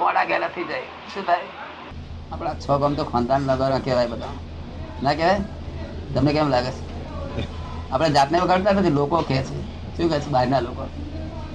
મોડા 0.00 0.24
ગયેલા 0.24 0.48
થઈ 0.48 0.64
જાય. 0.64 0.80
શું 1.14 1.26
થાય? 1.26 1.46
આપણા 2.32 2.54
છ 2.54 2.70
ગામ 2.80 2.94
તો 2.94 3.04
ખાનદાન 3.04 3.42
નગર 3.42 3.78
કહેવાય 3.78 4.06
બધા. 4.06 4.32
ના 5.02 5.14
કહેવાય? 5.14 5.40
તમને 6.14 6.32
કેમ 6.32 6.48
લાગે 6.48 6.70
છે? 6.70 6.82
આપણે 7.90 8.10
જાતને 8.10 8.40
વગાડતા 8.40 8.72
નથી 8.72 8.90
લોકો 8.90 9.16
કહે 9.16 9.42
છે. 9.42 9.62
શું 9.96 10.10
કહે 10.10 10.20
છે? 10.20 10.28
બહારના 10.28 10.60
લોકો. 10.60 10.84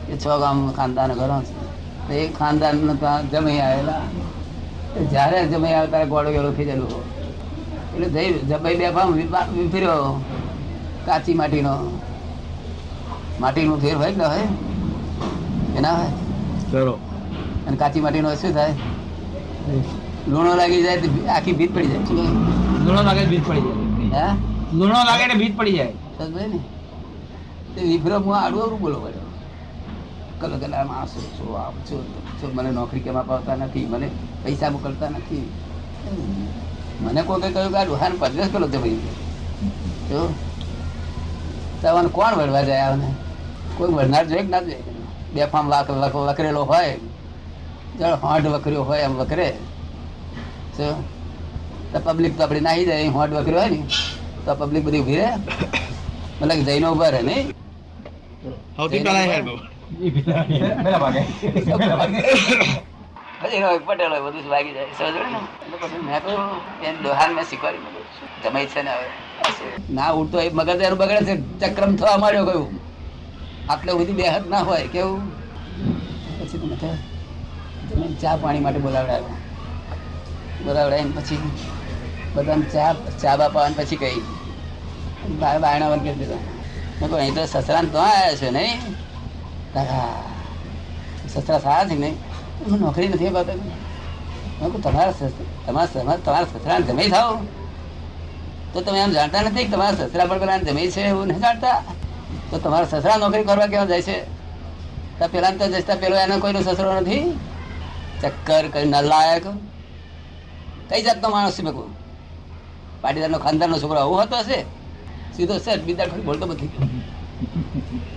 એ 0.10 0.18
છ 0.18 0.28
ગામ 0.28 0.72
ખાનદાન 0.72 1.14
ઘરો 1.14 1.42
છે. 1.42 2.14
એ 2.14 2.34
ખાનદાન 2.34 2.98
ત્યાં 2.98 3.30
જમી 3.30 3.60
આવેલા. 3.60 4.02
જ્યારે 5.10 5.48
જમી 5.48 5.74
આવે 5.74 5.88
ત્યારે 5.88 6.06
ગોળો 6.06 6.32
ગેળો 6.32 6.52
થઈ 6.52 6.66
જાય 6.66 6.76
લોકો. 6.76 7.04
એટલે 7.94 8.10
જઈ 8.10 8.34
જમાઈ 8.34 8.76
બે 8.76 8.92
ફામ 8.92 9.14
વિફર્યો. 9.14 10.22
કાચી 11.06 11.34
માટીનો. 11.34 12.00
માટીનું 13.40 13.82
ફેર 13.82 13.96
હોય 13.98 14.12
કે 14.12 14.18
ના 14.18 14.28
હોય? 14.28 14.48
એના 15.78 15.82
ના 15.82 15.94
હોય? 15.94 16.12
કરો 16.72 17.00
અને 17.68 17.78
કાચી 17.78 18.02
માટીનો 18.02 18.36
શું 18.36 18.54
થાય? 18.54 18.74
લૂણો 20.28 20.56
લાગી 20.56 20.84
જાય 20.84 20.98
તો 20.98 21.08
આખી 21.36 21.54
ભીત 21.54 21.76
પડી 21.76 21.88
જાય. 21.88 22.00
લૂણો 22.86 23.02
લાગે 23.04 23.26
ભીત 23.26 23.48
પડી 23.48 23.62
જાય. 23.62 24.28
હે? 24.28 24.36
લૂણો 24.74 25.04
લાગે 25.06 25.26
ને 25.28 25.34
ભીત 25.34 25.58
પડી 25.58 25.74
જાય. 25.74 25.94
સમજાય 26.18 26.48
ને? 26.48 26.60
તે 27.76 27.82
વિભ્રમ 27.82 28.24
હું 28.24 28.38
આડું 28.38 28.64
આવડું 28.64 28.80
બોલો. 28.80 29.00
પડ્યો 29.00 29.30
કલો 30.40 30.58
કલા 30.58 30.84
માણસો 30.84 31.20
છો 31.38 31.54
આમ 31.54 31.74
છો 31.90 32.04
છો. 32.42 32.52
મને 32.54 32.72
નોકરી 32.72 33.00
કેમ 33.00 33.18
અપાવતા 33.20 33.56
નથી? 33.56 33.86
મને 33.86 34.08
પૈસા 34.44 34.70
મોકલતા 34.70 35.10
નથી? 35.10 35.46
મને 37.02 37.22
કોઈ 37.22 37.42
કહ્યું 37.42 37.72
કે 37.72 37.78
આ 37.78 37.86
ડોહાને 37.86 38.16
પરદેશ 38.16 38.50
કરો 38.52 38.68
તે 38.68 38.78
ભાઈ. 38.78 39.00
જો. 40.10 40.34
તમને 41.82 42.10
કોણ 42.10 42.34
વળવા 42.40 42.62
જાય 42.62 42.84
આવને 42.88 43.10
કોઈ 43.78 43.94
વળનાર 43.94 44.26
જોઈએ 44.30 44.42
કે 44.42 44.52
ના 44.54 44.62
જોઈએ 44.62 44.84
બે 45.34 45.46
ફામ 45.46 45.70
લાખ 45.70 45.90
લખ 45.90 46.16
લખરેલો 46.30 46.64
હોય. 46.64 46.98
જળ 48.00 48.16
હોંઠ 48.24 48.48
વકર્યો 48.56 48.84
હોય 48.90 49.04
એમ 49.08 49.14
વકરે 49.22 49.48
તો 50.78 50.86
પબ્લિક 52.06 52.34
તો 52.38 52.42
આપણે 52.44 52.62
નાહી 52.68 52.86
જાય 52.90 53.10
હોંઠ 53.18 53.36
વકર્યો 53.40 53.62
હોય 53.62 53.72
ને 53.76 53.80
તો 54.46 54.52
પબ્લિક 54.62 54.84
બધી 54.88 55.02
ઊભી 55.04 55.20
રહે. 55.22 55.30
મતલબ 56.42 56.62
જઈને 56.68 56.88
ઊભા 56.88 57.12
રહે 57.16 57.22
નહીં? 57.30 57.46
ભાગે. 61.04 61.22
પટેલ 63.88 64.12
હોય 64.12 64.22
બધું 64.26 64.42
જ 64.44 64.48
વાગી 64.54 64.74
જાય. 64.78 64.92
સમજ 64.98 65.16
ને? 65.34 65.40
મેં 66.08 66.20
કહ્યું 66.26 66.50
એને 66.88 66.98
દોહાન 67.06 67.32
મેં 67.38 67.46
શીખવાડી 67.50 67.82
મળ્યું 67.86 68.08
જમાઈ 68.44 68.70
છે 68.76 68.82
ને 68.88 68.92
હવે? 68.98 69.08
ના 69.98 70.12
ઉડતો 70.20 70.38
એ 70.46 70.50
મગજ 70.60 70.82
એનું 70.88 71.00
બગડે 71.02 71.22
છે. 71.28 71.36
ચક્રમ 71.62 71.92
થવા 72.00 72.18
માંડ્યો 72.24 72.46
કયું 72.50 72.70
આટલે 73.72 73.92
સુધી 73.98 74.18
બે 74.20 74.26
ના 74.54 74.64
હોય 74.70 74.88
કેવું? 74.96 75.24
પછી 76.38 76.60
તો 76.62 76.68
તમે 76.82 77.15
ચા 78.22 78.36
પાણી 78.38 78.64
માટે 78.66 78.80
બોલાવડાવ્યો. 78.80 79.38
બોલાવડાવીને 80.66 81.12
પછી 81.18 81.40
બધાને 82.36 82.66
ચા 82.74 82.92
ચા 83.22 83.36
બાપા 83.38 83.64
અને 83.68 83.76
પછી 83.80 84.00
કહી. 84.02 84.22
બાયણા 85.42 85.90
બંધ 85.92 86.04
કરી 86.04 86.20
દીધો. 86.20 86.38
મેં 87.00 87.10
કહું 87.10 87.20
અહીં 87.20 87.36
તો 87.36 87.44
સસરાને 87.48 87.90
તો 87.90 88.00
આવ્યા 88.00 88.38
છે 88.42 88.50
નહીં? 88.52 88.80
તારા 89.74 90.10
સસરા 91.28 91.60
સારા 91.60 91.86
છે 91.90 91.96
નહીં. 91.96 92.16
હું 92.70 92.80
નોકરી 92.80 93.10
નથી 93.10 93.32
પાતો 93.38 93.54
મેં 94.60 94.72
કહું 94.72 94.82
તમારા 94.82 95.14
તમારા 95.66 96.18
તમારા 96.18 96.48
સસરાને 96.52 96.86
જમી 96.90 97.10
થાવ. 97.10 97.32
તો 98.74 98.78
તમે 98.82 99.00
એમ 99.00 99.12
જાણતા 99.18 99.42
નથી 99.42 99.66
કે 99.66 99.72
તમારા 99.72 100.08
સસરા 100.10 100.28
પણ 100.30 100.40
પેલા 100.40 100.60
જમી 100.68 100.92
છે 100.92 101.02
એવું 101.10 101.28
નહીં 101.28 101.42
જાણતા? 101.42 101.78
તો 102.52 102.56
તમારા 102.60 102.92
સસરા 102.92 103.18
નોકરી 103.18 103.46
કરવા 103.50 103.68
કેવા 103.68 103.90
જાય 103.92 104.02
છે? 104.02 104.18
તો 105.20 105.26
પેલા 105.34 105.52
તો 105.60 105.66
જતા 105.74 106.02
પેલો 106.02 106.16
એનો 106.24 106.36
કોઈનો 106.44 106.60
સસરો 106.62 107.02
નથી. 107.02 107.26
ચક્કર 108.22 108.66
કઈ 108.74 108.86
નલાયક 108.94 109.46
કઈ 110.90 111.02
જાતનો 111.08 111.28
માણસ 111.36 111.58
છે 111.58 111.64
મેં 111.68 111.76
પાટીદારનો 113.02 113.40
ખાનદારનો 113.46 113.78
છોકરો 113.84 114.00
આવું 114.02 114.20
હતો 114.24 114.38
હશે? 114.44 114.60
સીધો 115.36 115.56
સર, 115.66 115.80
બીજા 115.88 116.08
કોઈ 116.12 116.26
બોલતો 116.28 116.46
નથી. 116.46 116.72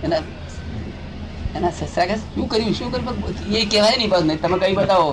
એના 0.03 0.21
એના 1.57 1.71
સસરા 1.77 2.07
કે 2.09 2.15
શું 2.21 2.47
કર્યું? 2.51 2.73
શું 2.77 2.89
કર્યું? 2.91 3.17
એ 3.57 3.65
કહેવાય 3.71 3.95
નહીં 3.99 4.11
બસ 4.13 4.23
નહીં 4.27 4.39
તમે 4.43 4.57
કઈ 4.61 4.75
બતાવો? 4.79 5.09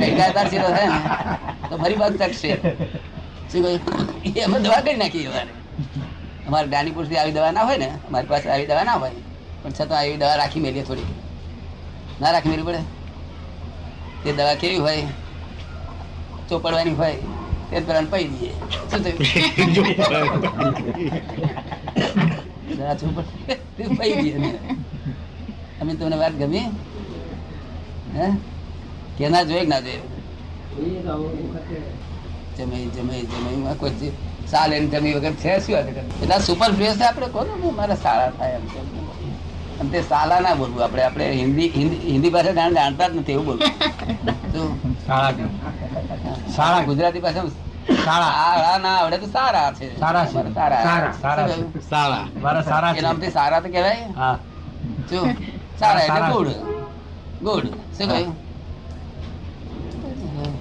કઈ 0.00 0.14
કાયદાર 0.18 0.46
સીધો 0.52 0.68
થાય 0.76 0.88
ને? 0.94 1.00
તો 1.68 1.74
ફરી 1.82 1.98
બાદ 2.00 2.12
ચકશે 2.20 2.50
શું 3.50 3.60
કહ્યું 3.64 3.80
એ 4.38 4.40
અમે 4.46 4.58
દવા 4.64 4.80
કરી 4.84 4.98
નાખી 5.02 5.26
અમારે. 5.30 5.52
અમારે 6.48 6.66
ડાનીપુરથી 6.68 7.18
આવી 7.20 7.36
દવા 7.36 7.52
ના 7.56 7.64
હોય 7.68 7.78
ને, 7.84 7.88
અમારી 8.08 8.30
પાસે 8.32 8.46
આવી 8.54 8.68
દવા 8.70 8.84
ના 8.90 8.98
હોય. 9.04 9.16
પણ 9.62 9.72
છતાં 9.78 9.98
આવી 10.00 10.18
દવા 10.22 10.36
રાખી 10.42 10.62
મેલીએ 10.66 10.84
થોડી 10.88 11.10
ના 12.20 12.32
રાખી 12.36 12.52
મેળવી 12.52 12.68
પડે. 12.68 12.82
તે 14.24 14.32
દવા 14.32 14.56
કેવી 14.56 14.78
હોય 14.78 15.06
ચોપડવાની 16.48 16.94
હોય, 16.94 17.16
તે 17.70 17.80
પેલા 17.80 18.06
પૈ 18.06 18.24
દઈએ. 18.24 18.50
શું 18.90 19.00
થયું? 19.02 19.18
દવા 22.70 22.94
ચોપડ 22.96 23.96
પૈ 23.98 24.10
દઈએ 24.16 24.36
અમે 25.80 25.92
તમને 25.94 26.16
વાત 26.16 26.34
ગમી? 26.34 26.66
હે? 28.14 28.26
કે 29.18 29.28
ના 29.28 29.44
જોઈએ 29.44 29.66
ના 29.66 29.80
જોઈએ 29.80 30.02
જમાઈ 32.56 32.88
જમાઈ 32.96 33.26
જમાઈ 33.28 33.76
કોઈ 33.78 34.12
ચાલે 34.50 34.80
જમી 34.86 35.14
વગર 35.14 35.34
છે 35.36 35.60
શું? 35.60 35.74
એટલે 36.22 36.36
સુપર 36.40 36.70
ફ્રેશ 36.72 37.00
આપણે 37.02 37.28
કહો 37.28 37.72
મારા 37.72 37.96
સારા 37.96 38.32
થાય 38.38 38.56
એમ 38.56 38.64
તે 39.92 39.98
સાલા 40.02 40.40
ના 40.40 40.54
બોલવું. 40.54 40.80
આપણે 40.84 41.02
આપણે 41.04 41.24
હિન્દી 41.40 41.68
હિન્દી 42.12 42.30
ભાષા 42.34 42.70
જાણતા 42.78 43.08
જ 43.08 43.10
નથી 43.20 43.34
એવું 43.36 43.46
બોલવું. 43.46 43.70
સારા 46.56 46.82
ગુજરાતી 46.88 47.22
ભાષા 47.26 47.46
સારા. 48.04 48.32
તો 49.22 49.28
સારા 49.36 49.70
છે. 49.78 49.86
સારા 55.80 56.30
ગુડ. 56.32 56.48
ગુડ. 57.46 57.66
શું 57.98 58.06
કહ્યું? 58.08 58.34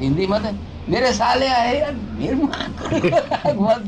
હિન્દીમાં 0.01 0.39
તો 0.43 0.51
मेरे 0.91 1.09
साले 1.13 1.47
आए 1.57 1.75
यार 1.79 1.93
मेरे 2.15 2.35
बहुत 3.59 3.81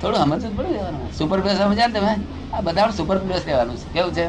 થોડું 0.00 0.20
સમજવું 0.22 0.52
પડે 0.56 0.70
લેવાનું 0.76 1.02
સુપર 1.18 1.38
પ્લસ 1.44 1.56
સમજ્યા 1.60 1.88
ને 1.88 1.94
તમે 1.96 2.12
આ 2.54 2.60
બધા 2.66 2.90
સુપર 2.98 3.16
પ્લસ 3.24 3.44
લેવાનું 3.48 3.76
છે. 3.80 3.86
કેવું 3.94 4.12
છે? 4.16 4.26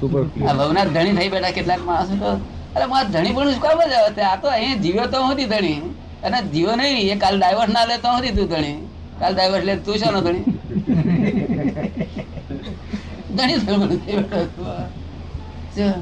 સુપર 0.00 0.20
આ 0.48 0.54
ભવનાથ 0.58 0.90
ધણી 0.94 1.16
થઈ 1.18 1.30
બેઠા 1.34 1.56
કેટલાક 1.56 1.82
માણસો 1.88 2.14
તો 2.22 2.30
અરે 2.76 2.86
મારા 2.86 3.12
ધણી 3.14 3.34
પણ 3.36 3.58
કામ 3.64 3.78
જ 3.90 3.92
આવે 3.98 4.22
આ 4.30 4.36
તો 4.42 4.48
અહીં 4.56 4.76
જીવ્યો 4.84 5.06
તો 5.14 5.18
હતી 5.28 5.48
ધણી. 5.52 5.80
અને 6.24 6.38
જીવો 6.54 6.72
નહીં 6.76 7.12
એ 7.12 7.16
કાલ 7.18 7.34
ડાયવર્સ 7.38 7.72
ના 7.76 7.86
લે 7.90 7.96
તો 8.04 8.10
હતી 8.18 8.34
તું 8.38 8.46
ધણી. 8.48 8.76
કાલ 9.20 9.32
ડાયવર્સ 9.34 9.64
લે 9.64 9.74
તું 9.86 9.96
શાનો 9.98 10.20
ધણી? 10.26 10.44
ધણી 13.36 13.58
શું? 15.74 15.94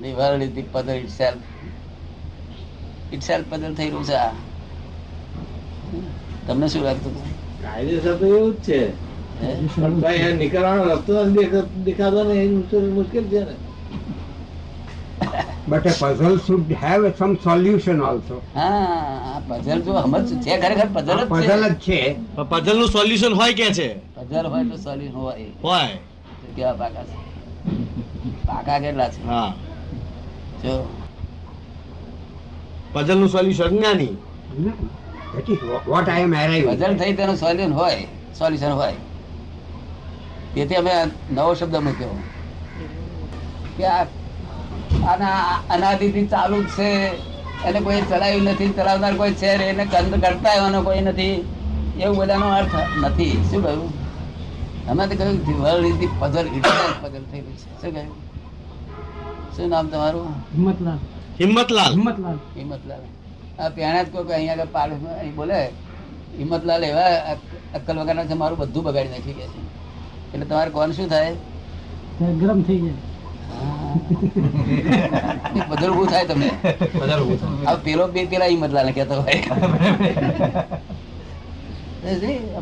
The 0.00 0.10
world 0.14 0.42
is 0.42 0.50
the 0.54 0.62
puzzle 0.64 0.94
itself. 0.96 1.40
Itself 3.10 3.44
puzzle 3.50 3.74
થઈ 3.74 3.88
રહ્યું 3.88 4.04
છે 4.04 4.16
આ. 4.16 4.30
તમને 6.48 6.68
શું 6.68 6.82
લાગતું 6.82 7.12
હતું? 7.12 7.30
કાયદેસર 7.62 8.16
તો 8.16 8.26
એવું 8.26 8.54
જ 8.54 8.56
છે. 8.56 9.08
ભાઈ 10.00 10.32
નીકળવાનો 10.32 10.84
રસ્તો 10.84 11.24
દેખાતો 11.84 12.24
ને 12.24 12.34
એ 12.34 12.50
મુશ્કેલ- 12.50 12.90
મુશ્કેલ 12.90 13.24
છે 13.24 13.40
ને. 13.40 13.54
But 15.70 15.78
a 15.78 15.88
puzzle 15.88 16.36
should 16.36 16.64
have 16.64 17.04
some 17.04 17.34
solution 17.34 17.96
also. 18.00 18.36
હા 18.54 19.42
પઝલ 19.48 19.80
જો 19.80 20.00
સમજ 20.00 20.42
છે 20.42 20.60
ખરેખર 20.60 20.86
પઝલ 20.92 21.24
જ 21.24 21.30
Puzzle 21.30 21.70
જ 21.70 21.74
છે. 21.74 22.16
પઝલનું 22.50 22.88
સોલ્યુશન 22.88 23.32
હોય 23.34 23.54
કે 23.54 23.72
છે? 23.72 23.98
પઝલ 23.98 24.46
હોય 24.46 24.64
તો 24.64 24.76
સોલ્યુશન 24.76 25.16
હોય. 25.16 25.44
હોય. 25.64 25.88
કેવા 26.56 26.72
પાકા 26.72 27.02
છે? 27.02 27.16
પાકા 28.46 28.78
કેટલા 28.78 29.08
છે? 29.08 29.26
હા. 29.26 29.54
જો. 30.62 30.88
પઝલનું 32.92 33.28
સોલ્યુશન 33.28 33.68
જ્ઞાની. 33.68 34.08
That 35.36 35.50
is 35.50 35.58
wha- 35.58 35.98
what 35.98 36.08
I 36.10 36.22
am 36.22 36.34
arriving. 36.34 36.94
થઈ 36.94 37.12
તેનું 37.12 37.36
સોલ્યુશન 37.36 37.72
હોય 37.72 38.06
સોલ્યુશન 38.38 38.70
હોય. 38.70 38.94
તેથી 40.54 40.74
અમે 40.74 40.90
નવો 41.32 41.54
શબ્દ 41.54 41.76
મૂક્યો 41.76 42.08
કે 43.76 43.84
આ 43.84 44.04
આના 45.06 45.54
અનાદિથી 45.70 46.26
ચાલુ 46.26 46.62
જ 46.62 46.68
છે 46.68 46.90
એને 47.64 47.80
કોઈ 47.80 48.02
ચલાવ્યું 48.02 48.42
નથી 48.42 48.68
ચલાવનાર 48.68 49.16
કોઈ 49.16 49.32
છે 49.32 49.46
એને 49.46 49.84
કંદ 49.84 50.24
કરતા 50.24 50.52
એવાનો 50.52 50.82
કોઈ 50.82 51.00
નથી. 51.00 51.54
એવું 52.00 52.16
બધાનો 52.16 52.48
અર્થ 52.48 52.74
નથી. 53.00 53.44
શું 53.50 53.62
કહ્યું? 53.62 53.92
અમે 54.88 55.06
તો 55.06 55.16
કહ્યું 55.16 55.62
world 55.62 55.86
is 55.86 55.96
the 55.96 56.08
puzzle 56.18 56.46
itself 56.46 57.04
puzzle 57.04 57.22
થઈ 57.22 57.40
ગયું 57.40 57.56
છે. 57.56 57.82
શું 57.82 57.94
કહ્યું? 57.94 58.14
શું 59.56 59.68
નામ 59.68 59.88
તમારું? 59.88 60.30
હિંમતલાલ. 60.30 60.96
હિંમતલાલ. 61.40 61.92
હિંમતલાલ. 61.92 62.36
હિંમતલાલ. 62.56 63.17
આ 63.58 63.70
પહેણા 63.76 64.04
જ 64.04 64.08
કોઈ 64.14 64.34
અહીંયા 64.34 64.56
આગળ 64.56 64.72
પાડું 64.76 65.06
અહીં 65.14 65.34
બોલે 65.38 65.58
હિંમતલાલ 66.38 66.84
એવા 66.88 67.12
અક્કલ 67.76 67.96
વગરના 68.00 68.26
છે 68.30 68.36
મારું 68.42 68.58
બધું 68.62 68.84
બગાડી 68.86 69.12
નાખી 69.14 69.36
ગયા 69.38 69.52
છે. 69.54 69.60
એટલે 70.32 70.44
તમારે 70.44 70.70
કોણ 70.76 70.92
શું 70.92 71.08
થાય? 71.08 71.32
ગરમ 72.40 72.60
થઈ 72.68 72.80
જાય. 72.84 73.02
બધું 75.70 76.06
થાય 76.12 76.24
તમને? 76.30 76.50
બધા 76.94 77.18
ઊભું 77.20 77.38
થાય. 77.42 77.66
હવે 77.66 77.80
પેલો 77.84 78.04
બે 78.14 78.26
પેલા 78.32 78.50
હિંમતલાલ 78.54 78.92
કહેતો 78.92 79.14
હોય. 79.22 79.42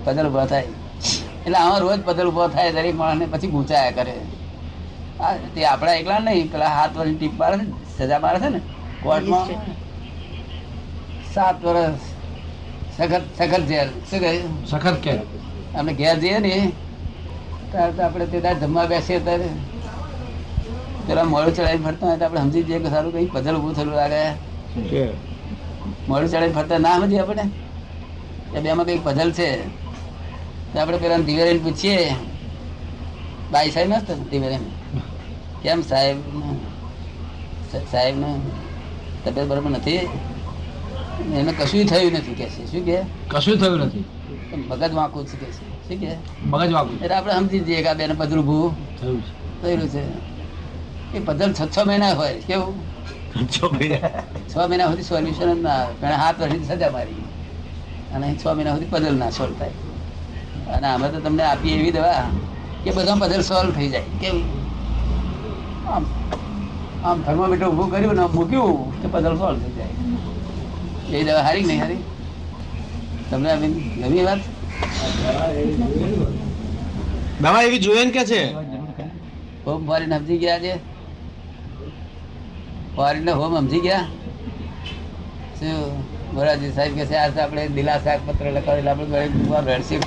પદલ 0.05 0.27
ઊભા 0.27 0.47
થાય. 0.47 0.69
એટલે 1.45 1.59
આમાં 1.59 1.81
રોજ 1.83 2.01
પદલ 2.09 2.29
ઊભો 2.29 2.45
થાય 2.49 2.71
દરેક 2.73 2.97
માણસને 2.97 3.27
પછી 3.33 3.51
ગુંચાયા 3.55 3.97
કરે. 3.99 4.15
આ 5.21 5.35
તે 5.55 5.61
આપણા 5.71 5.97
એકલા 6.03 6.21
નહીં 6.21 6.49
પેલા 6.55 6.73
હાથ 6.79 6.95
વાળી 6.99 7.19
ટીપ 7.19 7.35
મારે 7.41 7.57
ને, 7.57 7.67
સજા 7.97 8.21
મારે 8.25 8.39
છે 8.41 8.49
ને 8.55 8.61
કોર્ટમાં 9.03 9.49
સાત 11.37 11.57
વર્ષ 11.67 12.03
સખત 12.97 13.25
સખત 13.39 13.63
જેલ. 13.71 13.89
શું 14.09 14.19
કહ્યું 14.25 14.53
સખત 14.71 14.97
કે 15.05 15.15
આપણે 15.77 15.93
ઘેર 16.01 16.17
જઈએ 16.23 16.39
ને 16.45 16.53
ત્યારે 17.71 17.93
તો 17.97 18.03
આપણે 18.07 18.27
તે 18.33 18.39
દાડે 18.45 18.61
જમવા 18.67 18.87
બેસીએ 18.93 19.19
ત્યારે. 19.27 19.49
પેલા 21.07 21.27
મોડું 21.33 21.53
ચડાવીને 21.57 21.85
ફરતા 21.87 22.07
હોય 22.09 22.19
તો 22.21 22.25
આપણે 22.27 22.41
સમજી 22.45 22.65
જઈએ 22.69 22.79
કે 22.85 22.89
સારું 22.95 23.11
કઈ 23.15 23.29
પધલ 23.35 23.55
ઊભું 23.59 23.75
થયેલું 23.77 23.97
લાગે. 24.01 24.23
મોડું 26.09 26.29
ચડાવી 26.31 26.55
ફરતા 26.59 26.79
ના 26.85 26.97
સમજીએ 27.01 27.21
આપણે. 27.25 27.45
કે 28.53 28.59
બે 28.65 28.69
માં 28.79 28.87
કઈ 28.89 29.01
પધલ 29.07 29.31
છે. 29.39 29.49
તો 30.71 30.75
આપણે 30.81 30.99
પેલા 31.03 31.21
દિવેરીને 31.29 31.63
પૂછીએ. 31.65 31.99
બાઈ 33.53 33.71
સાહેબ 33.75 33.89
નતો 33.91 34.15
દિવેરીન 34.31 34.65
કેમ 35.63 35.81
સાહેબ 35.91 36.19
સાહેબ 37.93 38.17
ને? 38.23 38.31
તબિયત 39.23 39.47
બરાબર 39.51 39.71
નથી? 39.77 40.05
એને 41.23 41.53
કશું 41.53 41.87
થયું 41.87 42.13
નથી 42.13 42.35
કે 42.35 42.51
છે. 42.51 42.73
શું 42.73 42.85
કે? 42.85 43.03
કશું 43.29 43.59
થયું 43.59 43.79
નથી. 43.79 44.05
મગજ 44.69 44.93
વાંકું 44.93 45.27
છે 45.27 45.37
કે 45.37 45.47
છે. 45.47 45.89
શું 45.89 46.01
કે? 46.01 46.17
મગજ 46.47 46.73
વાંકું 46.73 47.01
એટલે 47.01 47.15
આપણે 47.15 47.35
સમજી 47.35 47.59
જઈએ 47.59 47.83
કે 47.83 47.89
આ 47.89 47.95
બેને 47.95 48.15
પધરું 48.15 48.47
ભૂ 48.47 48.71
થયું 49.01 49.23
છે. 49.23 49.63
થયેલું 49.63 49.89
છે. 49.89 50.03
એ 51.17 51.21
પદલ 51.25 51.53
છ 51.53 51.77
છ 51.77 51.79
મહિના 51.87 52.13
હોય 52.13 52.35
કેવું? 52.35 52.75
છ 53.49 53.65
મહિના. 53.65 54.91
સુધી 54.91 55.03
સોલ્યુશન 55.03 55.55
જ 55.55 55.63
ના 55.63 55.71
આવે. 55.71 55.95
પણ 56.01 56.09
હાથ 56.09 56.41
વર્ષની 56.41 56.65
સજા 56.65 56.91
મારી. 56.91 57.25
અને 58.15 58.37
છ 58.45 58.47
મહિના 58.47 58.73
સુધી 58.73 58.87
પદલ 58.91 59.15
ના 59.15 59.31
સોલ્વ 59.31 59.55
થાય. 59.55 59.71
અને 60.75 60.89
અમે 60.89 61.09
તો 61.09 61.21
તમને 61.21 61.43
આપીએ 61.43 61.79
એવી 61.79 61.91
દવા 61.91 62.31
કે 62.85 62.91
બધા 62.91 63.15
પદલ 63.15 63.41
સોલ્વ 63.41 63.71
થઈ 63.71 63.89
જાય. 63.89 64.05
કેવું? 64.21 64.67
આમ 65.89 66.07
આમ 67.05 67.23
થર્મોમીટર 67.23 67.67
ઊભું 67.67 67.91
કર્યું 67.91 68.15
ને 68.15 68.27
મૂક્યું 68.27 69.03
કે 69.03 69.09
પદલ 69.09 69.37
સોલ્વ 69.37 69.59
થઈ 69.59 69.73
એ 71.13 71.25
દવા 71.25 71.43
હારી 71.47 71.67
નહીં 71.69 71.81
હારી? 71.81 72.03
તમને 73.31 73.49
આ 73.53 73.59
ગમી 73.61 74.25
વાત? 74.29 74.43
દવા 77.41 77.63
એવી 77.63 77.79
જોઈએ 77.85 78.11
કે 78.17 78.25
છે? 78.31 78.41
હોમ 79.67 79.87
ફોરીને 79.87 80.19
સમજી 80.19 80.39
ગયા 80.45 80.61
છે. 80.65 80.75
ફોરીને 82.97 83.33
હોમ 83.41 83.57
સમજી 83.59 83.83
ગયા. 83.87 84.07
શું? 85.59 86.05
મોરારજી 86.35 86.73
સાહેબ 86.77 86.93
કે 86.99 87.07
છે 87.07 87.17
આ 87.23 87.31
તો 87.31 87.41
આપણે 87.43 87.69
દિલાસા 87.77 88.19
પત્ર 88.27 88.47
લખાવેલા 88.57 88.93
આપણે 88.93 89.29
ગળે 89.65 89.77
રડશી 89.79 90.01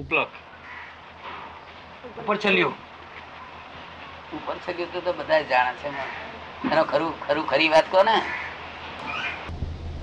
ઉપલક. 0.00 0.30
ઉપર 2.20 2.36
ચલ્યો 2.42 2.72
ઉપર 4.36 4.56
ચલ્યો 4.64 5.00
તો 5.06 5.12
બધા 5.18 5.42
જાણે 5.50 5.72
છે. 5.82 5.88
એનો 6.72 6.82
ખરું 6.90 7.12
ખરું 7.26 7.46
ખરી 7.50 7.68
વાત 7.74 7.86
કહો 7.92 8.02
ને 8.08 8.16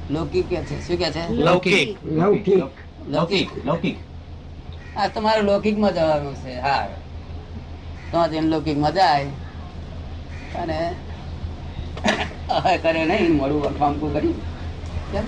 લૌકિક 0.10 0.50
કે 0.50 0.56
છે? 0.56 0.88
શું 0.88 0.98
કે 0.98 1.12
છે? 1.12 1.34
લૌકિક. 1.34 2.06
લૌકિક. 2.06 2.64
લૌકિક. 3.08 3.66
લૌકિક. 3.66 3.98
આ 4.98 5.08
તમારે 5.08 5.42
લૌકિકમાં 5.42 5.94
જવાનું 5.94 6.36
છે. 6.36 6.60
હા. 6.60 6.88
તો 8.12 8.28
જઈને 8.28 8.48
લૌકિકમાં 8.48 8.94
જાય. 8.94 9.26
અને 10.56 10.94
કરે 12.78 13.06
નહીં 13.06 13.38
મોડું 13.38 13.62
વખવામકું 13.62 14.14
કરી. 14.14 14.34
કેમ 15.12 15.24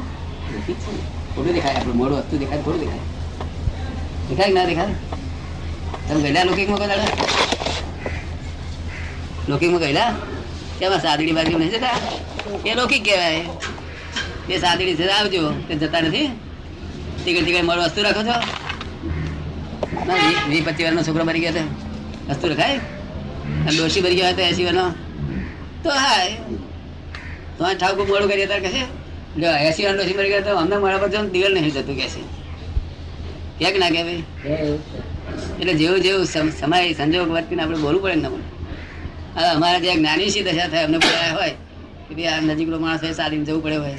લૌકિક 0.53 0.75
છે. 0.75 1.35
થોડું 1.35 1.53
દેખાય 1.53 1.75
આપણું 1.75 1.95
મોડું 1.95 2.17
વસ્તુ 2.17 2.37
દેખાય 2.37 2.61
થોડું 2.61 2.79
દેખાય. 2.79 2.99
દેખાય 4.29 4.47
કે 4.47 4.53
ના 4.53 4.65
દેખાય? 4.65 4.87
તમે 6.09 6.21
ગયેલા 6.21 6.43
લૌકિકમાં 6.43 6.79
કદાડે 6.79 7.01
લૌકિકમાં 9.49 9.79
ગયેલા? 9.79 10.15
કેમાં 10.79 10.99
સાદડી 10.99 11.31
બાજુ 11.31 11.57
નહીં 11.57 11.69
જતા? 11.69 11.97
એ 12.65 12.75
લૌકિક 12.75 13.03
કહેવાય. 13.03 13.45
એ 14.49 14.57
સાદડી 14.57 14.95
છે, 14.95 15.07
આવજો. 15.07 15.51
તે 15.67 15.75
જતા 15.75 16.01
નથી? 16.01 16.27
ટિકિટ 17.23 17.45
ટિકિટ 17.45 17.63
મળો 17.63 17.81
વસ્તુ 17.81 18.01
રાખો 18.01 18.23
છો? 18.23 18.35
વી- 20.49 20.61
પચીસ 20.61 20.85
વર્ષનો 20.85 21.03
છોકરો 21.03 21.25
મરી 21.25 21.39
ગયો 21.39 21.51
તો 21.51 21.59
વસ્તુ 22.29 22.47
રખાય? 22.47 22.77
અને 22.77 23.77
ડોશી 23.77 24.01
મરી 24.01 24.15
ગયો 24.15 24.25
હોય 24.25 24.33
તો 24.33 24.41
એસી 24.41 24.65
વર્ષનો 24.65 24.89
તો 25.83 25.89
હા 25.89 26.27
તો 27.57 27.63
આ 27.63 27.73
ઠાકુર 27.73 28.07
મોડું 28.07 28.29
કરીએ 28.29 28.45
ત્યારે 28.45 28.61
કહેશે 28.61 28.85
જો 29.41 29.47
એસી 29.47 29.85
વર્ષ 29.85 29.95
ડોશી 29.95 30.13
મરી 30.13 30.29
ગયો 30.29 30.41
તો 30.41 30.55
અમને 30.55 30.77
મળવા 30.77 30.97
પર 30.97 31.07
દિવાલ 31.07 31.53
નહીં 31.53 31.69
જતું 31.69 31.95
કહેશે. 31.95 32.21
ક્યાંક 33.59 33.77
ના 33.77 33.89
કે 33.89 34.03
ભાઈ 34.03 34.23
એટલે 35.59 35.73
જેવું 35.73 36.01
જેવું 36.01 36.25
સમ- 36.25 36.59
સમય, 36.59 36.93
સંજોગ 36.93 37.29
વર્તીને 37.29 37.63
આપણે 37.63 37.77
બોલવું 37.77 38.01
પડે 38.03 38.15
ને 38.15 38.27
હવે 38.27 39.47
અમારા 39.47 39.79
જે 39.79 39.95
જ્ઞાની 39.95 40.29
છે 40.29 40.41
દશા 40.41 40.67
થાય, 40.67 40.83
અમને 40.83 40.97
બોલાયા 40.97 41.33
હોય 41.33 41.49
કે 42.09 42.15
ભાઈ 42.15 42.25
આ 42.25 42.39
નજીકનો 42.39 42.79
માણસ 42.79 43.03
હોય 43.03 43.11
સારીને 43.11 43.45
જવું 43.45 43.63
પડે 43.63 43.75
હોય. 43.75 43.95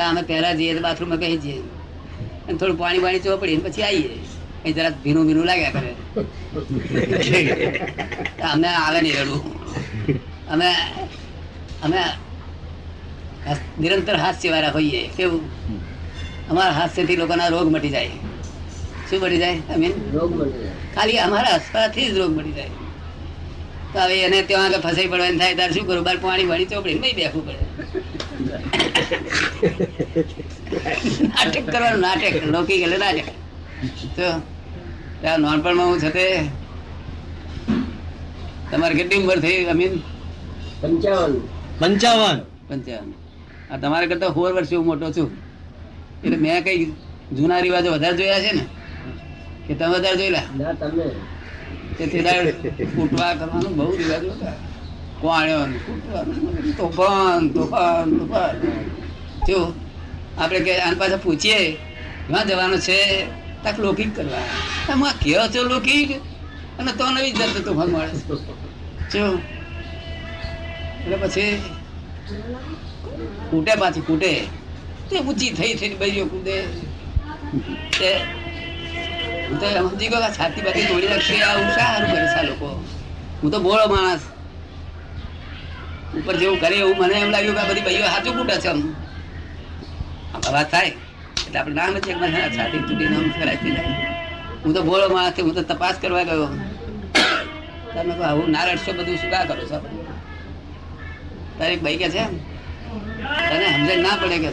અમે 0.00 0.22
પહેલા 0.22 0.54
જઈએ 0.54 0.74
તો 0.74 0.80
બાથરૂમમાં 0.86 1.18
બેસી 1.18 1.38
જઈએ. 1.38 1.62
અને 2.48 2.58
થોડું 2.58 2.78
પાણી 2.78 2.98
પાણી 2.98 3.18
ચોપડી 3.18 3.56
પછી 3.56 3.82
આવીએ. 3.82 4.18
અહીં 4.64 4.74
જરા 4.74 4.90
ભીનું 5.04 5.26
ભીનું 5.26 5.46
લાગ્યા 5.46 5.70
કરે. 5.70 5.90
અમને 8.52 8.68
આવે 8.68 9.00
નહીં 9.00 9.16
રડવું. 9.22 9.42
અમે 10.48 10.68
અમે 11.82 12.00
નિરંતર 13.80 14.16
હાસ્યવાળા 14.16 14.70
હોઈએ. 14.70 15.02
કેવું? 15.16 15.42
અમારા 16.50 16.72
હાસ્યથી 16.72 17.16
લોકોના 17.16 17.48
રોગ 17.48 17.68
મટી 17.74 17.90
જાય. 17.90 18.08
શું 19.10 19.20
મટી 19.20 19.38
જાય? 19.38 19.54
I 19.54 19.76
જાય. 19.80 19.92
ખાલી 20.94 21.18
અમારા 21.18 21.56
હસવાથી 21.56 22.10
જ 22.10 22.18
રોગ 22.18 22.32
મટી 22.38 22.52
જાય. 22.52 22.70
તો 23.92 23.98
હવે 24.00 24.16
એને 24.26 24.42
ત્યાં 24.42 24.64
આગળ 24.64 24.80
ફસાઈ 24.80 25.06
પડવાનું 25.06 25.38
થાય 25.38 25.54
ત્યારે 25.54 25.74
શું 25.74 25.86
કરું 25.86 26.04
બાર 26.04 26.16
પાણી 26.16 26.44
પાણી 26.44 26.64
ચોપડી 26.64 26.94
નહીં 26.94 27.16
બેસવું 27.16 27.44
પડે. 27.46 27.64
નાટક 31.34 31.64
કરવાનું 31.72 32.02
નાટક. 32.06 32.34
લૌકિક 32.54 32.80
એટલે 32.86 32.98
નાટક 33.04 33.28
તો 34.16 34.28
ત્યાં 35.20 35.40
નાનપણમાં 35.46 35.88
હું 35.90 35.98
છતે 36.04 36.24
તમારે 38.70 38.94
કેટલી 38.98 39.20
ઉંમર 39.22 39.38
થઈ 39.44 39.58
અમીન? 39.72 39.94
પંચાવન. 40.80 41.32
પંચાવન. 41.80 43.08
આ 43.70 43.78
તમારા 43.82 44.10
કરતા 44.10 44.32
સોળ 44.36 44.52
વર્ષે 44.56 44.74
હું 44.76 44.86
મોટો 44.90 45.06
છું. 45.16 45.28
એટલે 46.24 46.38
મેં 46.44 46.58
કઈ 46.66 46.80
જૂના 47.36 47.60
રિવાજો 47.66 47.88
વધારે 47.96 48.16
જોયા 48.20 48.42
છે 48.44 48.50
ને? 48.58 48.64
કે 49.66 49.72
તમે 49.78 49.94
વધારે 49.98 50.16
જોયેલા? 50.20 50.46
તેથી 51.98 52.86
કૂટવા 52.94 53.32
કરવાનું 53.40 53.72
બહુ 53.78 53.92
રિવાજો 54.02 54.30
હતા 54.36 54.56
કોણ્યો 55.24 55.64
તોફાન 56.78 57.42
તોફાન 57.48 58.06
તોફાન 58.18 58.56
જો, 59.48 59.58
આપણે 60.38 60.60
કે 60.60 60.72
આની 60.80 60.96
પાછા 60.96 61.16
પૂછીએ 61.16 61.60
ક્યાં 62.26 62.48
જવાનું 62.48 62.80
છે, 62.80 62.98
તાક 63.62 63.78
લોકિંગ 63.78 64.12
કરવા. 64.16 64.44
એમાં 64.92 65.14
કહો 65.22 65.46
છો 65.54 65.60
લૌકિક 65.62 66.10
અને 66.78 66.92
તો 66.92 67.04
નવી 67.10 67.32
જતો 67.32 67.60
તોફાન 67.60 67.88
મળે. 67.88 68.12
જો, 69.12 69.24
એટલે 71.00 71.16
પછી 71.16 71.62
કૂટે 73.50 73.72
પાછી, 73.76 74.00
કૂટે. 74.00 74.32
તે 75.10 75.16
ઊંચી 75.18 75.50
થઈ 75.50 75.74
થઈ 75.74 75.94
ભાઈઓ 75.94 76.26
કૂદે. 76.26 76.56
તે, 77.98 78.10
હું 79.48 79.56
તો 79.60 79.66
સમજી 79.88 80.08
ગયો 80.08 80.30
છાતી 80.38 80.62
બાતી 80.62 80.86
તોડી 80.86 81.08
નાખશે 81.08 81.42
આવું 81.42 81.68
સારું 81.74 82.10
કરે 82.12 82.28
છે 82.34 82.42
લોકો. 82.46 82.68
હું 83.42 83.50
તો 83.50 83.58
બોળો 83.60 83.88
માણસ. 83.88 84.33
ઉપર 86.18 86.34
જેવું 86.40 86.58
કરે 86.62 86.76
એવું 86.82 86.96
મને 87.00 87.16
એમ 87.24 87.30
લાગ્યું 87.34 87.54
કે 87.56 87.60
આ 87.62 87.68
બધી 87.70 87.84
ભાઈઓ 87.86 88.06
સાચું 88.14 88.34
કૂટે 88.38 88.56
છે 88.62 88.68
આમ 88.70 88.80
વાત 90.54 90.68
થાય. 90.72 90.92
એટલે 91.46 91.58
આપણે 91.58 91.74
નામ 91.78 91.94
છે 92.04 92.12
મને 92.20 92.40
છાતી 92.56 92.82
તૂટી 92.88 93.08
નામ 93.12 93.24
કરાય 93.38 93.82
હું 94.62 94.72
તો 94.74 94.80
બોલો 94.88 95.06
માણસ 95.14 95.38
હું 95.46 95.54
તો 95.56 95.62
તપાસ 95.70 95.96
કરવા 96.02 96.24
ગયો. 96.28 96.48
તમે 97.94 98.12
કહો 98.18 98.24
આવું 98.30 98.48
ના 98.54 98.64
રડશો 98.68 98.92
બધું 98.98 99.16
શું 99.20 99.30
કા 99.34 99.44
કરો 99.48 99.64
છો? 99.70 99.78
તારે 101.58 101.74
ભાઈ 101.82 101.98
કે 102.02 102.08
છે 102.14 102.22
તને 103.48 103.66
સમજણ 103.74 104.00
ના 104.06 104.16
પડે 104.20 104.36
કે 104.44 104.50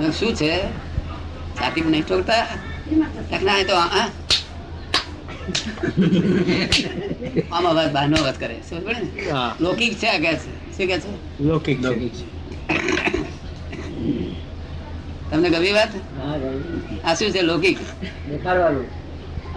છે 0.00 0.08
શું 0.18 0.32
છે? 0.40 0.50
છાતી 1.58 1.84
નહીં 1.92 2.04
ઠોકતા? 2.08 2.44
ના 3.46 3.60
તો 3.68 3.74
હા? 3.76 4.06
આમ 7.54 7.64
અવાજ 7.70 7.88
બહારનો 7.94 8.16
અવાજ 8.22 8.36
કરે. 8.42 8.56
સમજ 8.68 8.80
પડે 8.86 9.00
ને? 9.00 9.08
લૌકિક 9.62 9.92
છે 10.00 10.08
આ 10.14 10.20
કે 10.24 10.32
છે? 10.42 10.50
શું 10.80 10.88
કે 10.88 10.96
છે. 10.96 11.08
લૌકિક 11.44 11.78
તમને 15.30 15.48
ગમી 15.50 15.72
વાત? 15.72 15.92
આ 17.04 17.14
શું 17.14 17.30
છે 17.32 17.42
લૌકિક? 17.42 17.78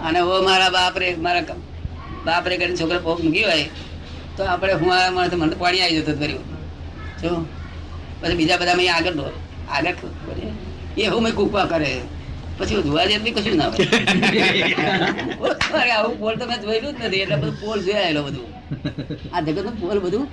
અને 0.04 0.18
ઓ 0.20 0.42
મારા 0.42 0.70
બાપ 0.70 0.96
રે 0.98 1.16
મારા 1.16 1.40
બાપરે 1.40 2.24
બાપ 2.24 2.44
રે 2.48 2.56
કરીને 2.56 2.76
છોકરા 2.76 2.98
પોક 2.98 3.18
મૂકી 3.24 3.44
હોય 3.44 3.66
તો 4.36 4.42
આપણે 4.44 4.72
હું 4.72 4.90
આ 4.92 5.10
માણસ 5.10 5.32
મને 5.32 5.50
તો 5.52 5.56
પાણી 5.56 5.80
આવી 5.80 5.96
જતો 5.96 6.12
કર્યું 6.12 6.44
જો. 7.22 7.30
પછી 8.20 8.36
બીજા 8.36 8.56
બધા 8.60 8.74
મેં 8.74 8.94
આગળ 8.94 9.12
દો 9.12 9.24
આગળ. 9.70 9.96
એ 10.98 11.06
હું 11.08 11.22
મેં 11.24 11.32
કૂકવા 11.32 11.64
કરે. 11.64 11.90
પછી 12.58 12.82
જોવા 12.86 13.06
જેટલી 13.10 13.34
કશું 13.36 13.56
ના 13.60 13.70
હોય. 13.72 13.86
આવું 15.96 16.14
પોલ 16.20 16.34
તો 16.40 16.44
મેં 16.50 16.58
જોયેલું 16.64 16.92
જ 16.98 17.00
નથી 17.06 17.22
એટલે 17.24 17.36
બધું 17.42 17.56
પોલ 17.62 17.78
જોયાયેલો 17.86 18.22
બધું. 18.26 18.48
આ 19.34 19.40
જગત 19.46 19.68
પોલ 19.82 19.98
બધું 20.04 20.24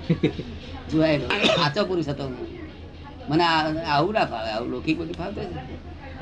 જોયાયેલો 0.91 1.25
સાચો 1.59 1.81
પુરુષ 1.89 2.09
હતો. 2.13 2.25
મને 3.29 3.45
આવું 3.93 4.13
ના 4.17 4.27
ફાવે 4.31 4.49
આવું 4.55 4.69
લૌકિક 4.73 4.95
બધું 5.01 5.17
ફાવતું. 5.21 5.47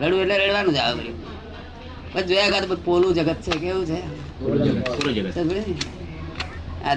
રડવું 0.01 0.21
એટલે 0.23 0.35
રડવાનું 0.45 0.73
જ 0.75 0.77
આવે 0.85 0.93
બધું 0.99 1.17
પછી 2.13 2.27
જોયા 2.29 2.51
કાં 2.51 2.61
તો 2.63 2.67
બધું 2.71 2.85
પોલું 2.87 3.11
જગત 3.17 3.39
છે 3.45 3.53
કેવું 3.63 3.85
છે? 3.89 3.99
આ 6.87 6.95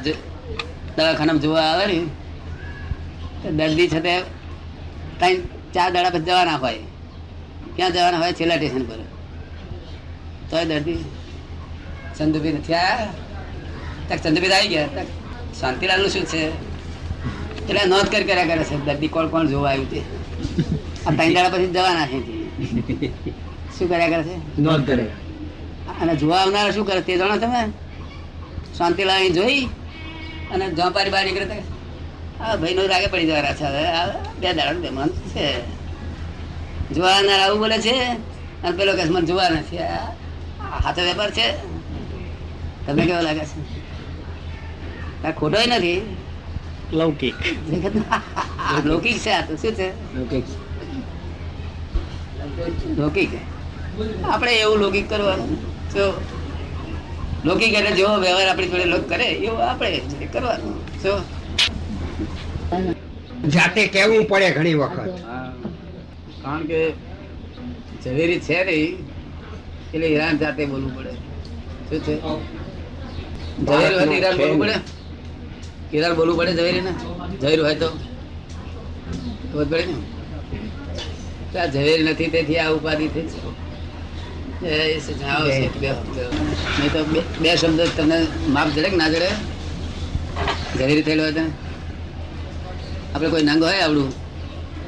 દવાખાનામાં 0.96 1.42
જોવા 1.44 1.66
આવે 1.72 1.84
ને 3.44 3.50
દર્દી 3.58 3.88
છે 3.92 4.00
તે 4.06 4.14
ત્રણ 5.20 5.38
ચાર 5.74 5.88
દાડા 5.94 6.12
પછી 6.14 6.26
જવાના 6.28 6.58
હોય 6.64 6.82
ક્યાં 7.76 7.92
જવાના 7.96 8.20
હોય 8.22 8.32
છેલ્લા 8.38 8.58
સ્ટેશન 8.60 8.84
પર? 8.90 9.00
તોય 10.50 10.64
દર્દી 10.70 11.00
ચંદુભી 12.16 12.54
નથી 12.58 12.74
આવ્યા 12.74 13.10
તક 14.08 14.18
ચંદુભાઈ 14.24 14.54
આવી 14.58 14.70
ગયા 14.74 14.94
તક 14.96 15.08
શાંતિલાલનું 15.60 16.10
શું 16.14 16.24
છે? 16.32 16.42
એટલે 17.68 17.82
નોંધ 17.92 18.08
કરી 18.12 18.26
કર્યા 18.28 18.48
કરે 18.50 18.64
છે 18.70 18.76
દર્દી 18.86 19.12
કોણ 19.14 19.28
કોણ 19.34 19.50
જોવા 19.52 19.70
આવ્યું 19.72 19.90
તે 19.92 20.00
આ 21.06 21.12
ત્રણ 21.16 21.34
દાડા 21.36 21.52
પછી 21.54 21.72
જવાના 21.76 22.06
છે 22.12 22.18
શું 23.74 23.86
કર્યા 23.90 24.10
કરે 24.12 24.22
છે? 24.28 24.36
નોંધ 24.66 24.86
કરે. 24.86 25.04
અને 26.00 26.12
જોવા 26.20 26.40
આવનારા 26.42 26.74
શું 26.76 26.86
કરે? 26.88 27.00
તે 27.08 27.12
જાણો 27.20 27.36
તમે? 27.42 27.60
શાંતિલાલ 28.78 29.18
અહીં 29.20 29.34
જોઈ 29.38 29.62
અને 30.52 30.64
જોપારી 30.78 31.12
બહાર 31.14 31.24
નીકળે 31.26 31.46
તો 31.52 31.56
આ 32.44 32.56
ભાઈ 32.60 32.74
નો 32.78 32.82
રાગે 32.92 33.08
પડી 33.12 33.28
જવાના 33.30 33.54
છે 33.60 33.64
હવે. 33.70 33.84
આ 34.00 34.06
બે 34.40 34.48
દાડા 34.58 34.80
મહેમાન 34.82 35.10
છે? 35.32 35.46
જોવા 36.94 37.10
આવનાર 37.10 37.40
આવું 37.40 37.58
બોલે 37.58 37.78
છે? 37.78 37.94
અને 38.62 38.76
પેલો 38.76 38.92
કે 38.96 39.04
મને 39.04 39.26
જોવા 39.26 39.48
નથી. 39.48 39.78
આ 39.78 40.14
આ 40.60 40.82
હાથો 40.84 41.02
વેપાર 41.02 41.30
છે? 41.30 41.46
તમને 42.86 43.06
કેવો 43.06 43.22
લાગે 43.22 43.44
છે? 43.44 43.60
આ 45.26 45.32
ખોટો 45.32 45.58
નથી. 45.66 46.16
લૌકિક. 46.92 47.34
આ 48.10 48.80
લૌકિક 48.84 49.18
છે 49.18 49.30
આ 49.30 49.40
તો 49.40 49.56
શું 49.56 49.74
છે? 49.74 49.88
લૌકિક. 52.96 53.30
આપણે 54.24 54.52
એવું 54.52 54.78
લૌકિક 54.78 55.08
કરવાનું. 55.08 55.58
જો 55.94 56.04
લૌકિક 57.44 57.74
એટલે 57.74 57.90
જેવો 57.90 58.16
વ્યવહાર 58.16 58.48
આપણી 58.48 58.68
જોડે 58.68 58.84
લોક 58.84 59.08
કરે 59.08 59.24
એવો 59.24 59.56
આપણે 59.56 60.00
કરવાનું. 60.32 61.02
જો. 61.02 61.20
જાતે 63.48 63.86
કહેવું 63.86 64.24
પડે 64.28 64.50
ઘણી 64.50 64.74
વખત. 64.74 65.10
કારણ 66.42 66.66
કે 66.66 66.90
ઝવેરી 68.04 68.40
છે 68.40 68.64
નહીં 68.64 68.96
એટલે 69.94 70.08
હેરાન 70.08 70.38
જાતે 70.38 70.64
બોલવું 70.64 70.96
પડે. 70.96 71.10
શું 71.88 72.00
છે? 72.00 72.20
ઝવેરી 73.66 73.94
હોય 73.94 74.20
તો 74.20 74.36
બોલવું 74.36 74.58
પડે? 74.58 74.72
હીરાને 75.92 76.14
બોલવું 76.14 76.36
પડે 76.36 76.52
ઝવેરી 76.52 76.80
ને 76.80 76.90
ઝવેરી 77.40 77.62
હોય 77.62 77.74
તો? 77.74 77.88
ખબર 79.52 79.64
પડે 79.64 79.84
ને? 79.86 79.94
આ 81.60 81.66
ઝવેરી 81.66 82.02
નથી 82.02 82.26
તેથી 82.26 82.58
આ 82.58 82.68
ઉપાધિ 82.70 83.08
થઈ 83.08 83.22
છે. 83.22 83.52
તો 86.92 87.04
બે- 87.42 87.56
શબ્દ 87.56 87.80
તમને 87.96 88.26
માપ 88.48 88.68
જડે 88.68 88.88
કે 88.88 88.96
ના 88.96 89.08
જડે? 89.08 89.28
ઝવેરી 90.78 91.02
થયેલો 91.02 91.22
હોય 91.22 91.32
તો? 91.32 91.40
આપણે 93.14 93.28
કોઈ 93.28 93.42
નંગ 93.42 93.62
હોય 93.62 93.80
આવડું? 93.80 94.12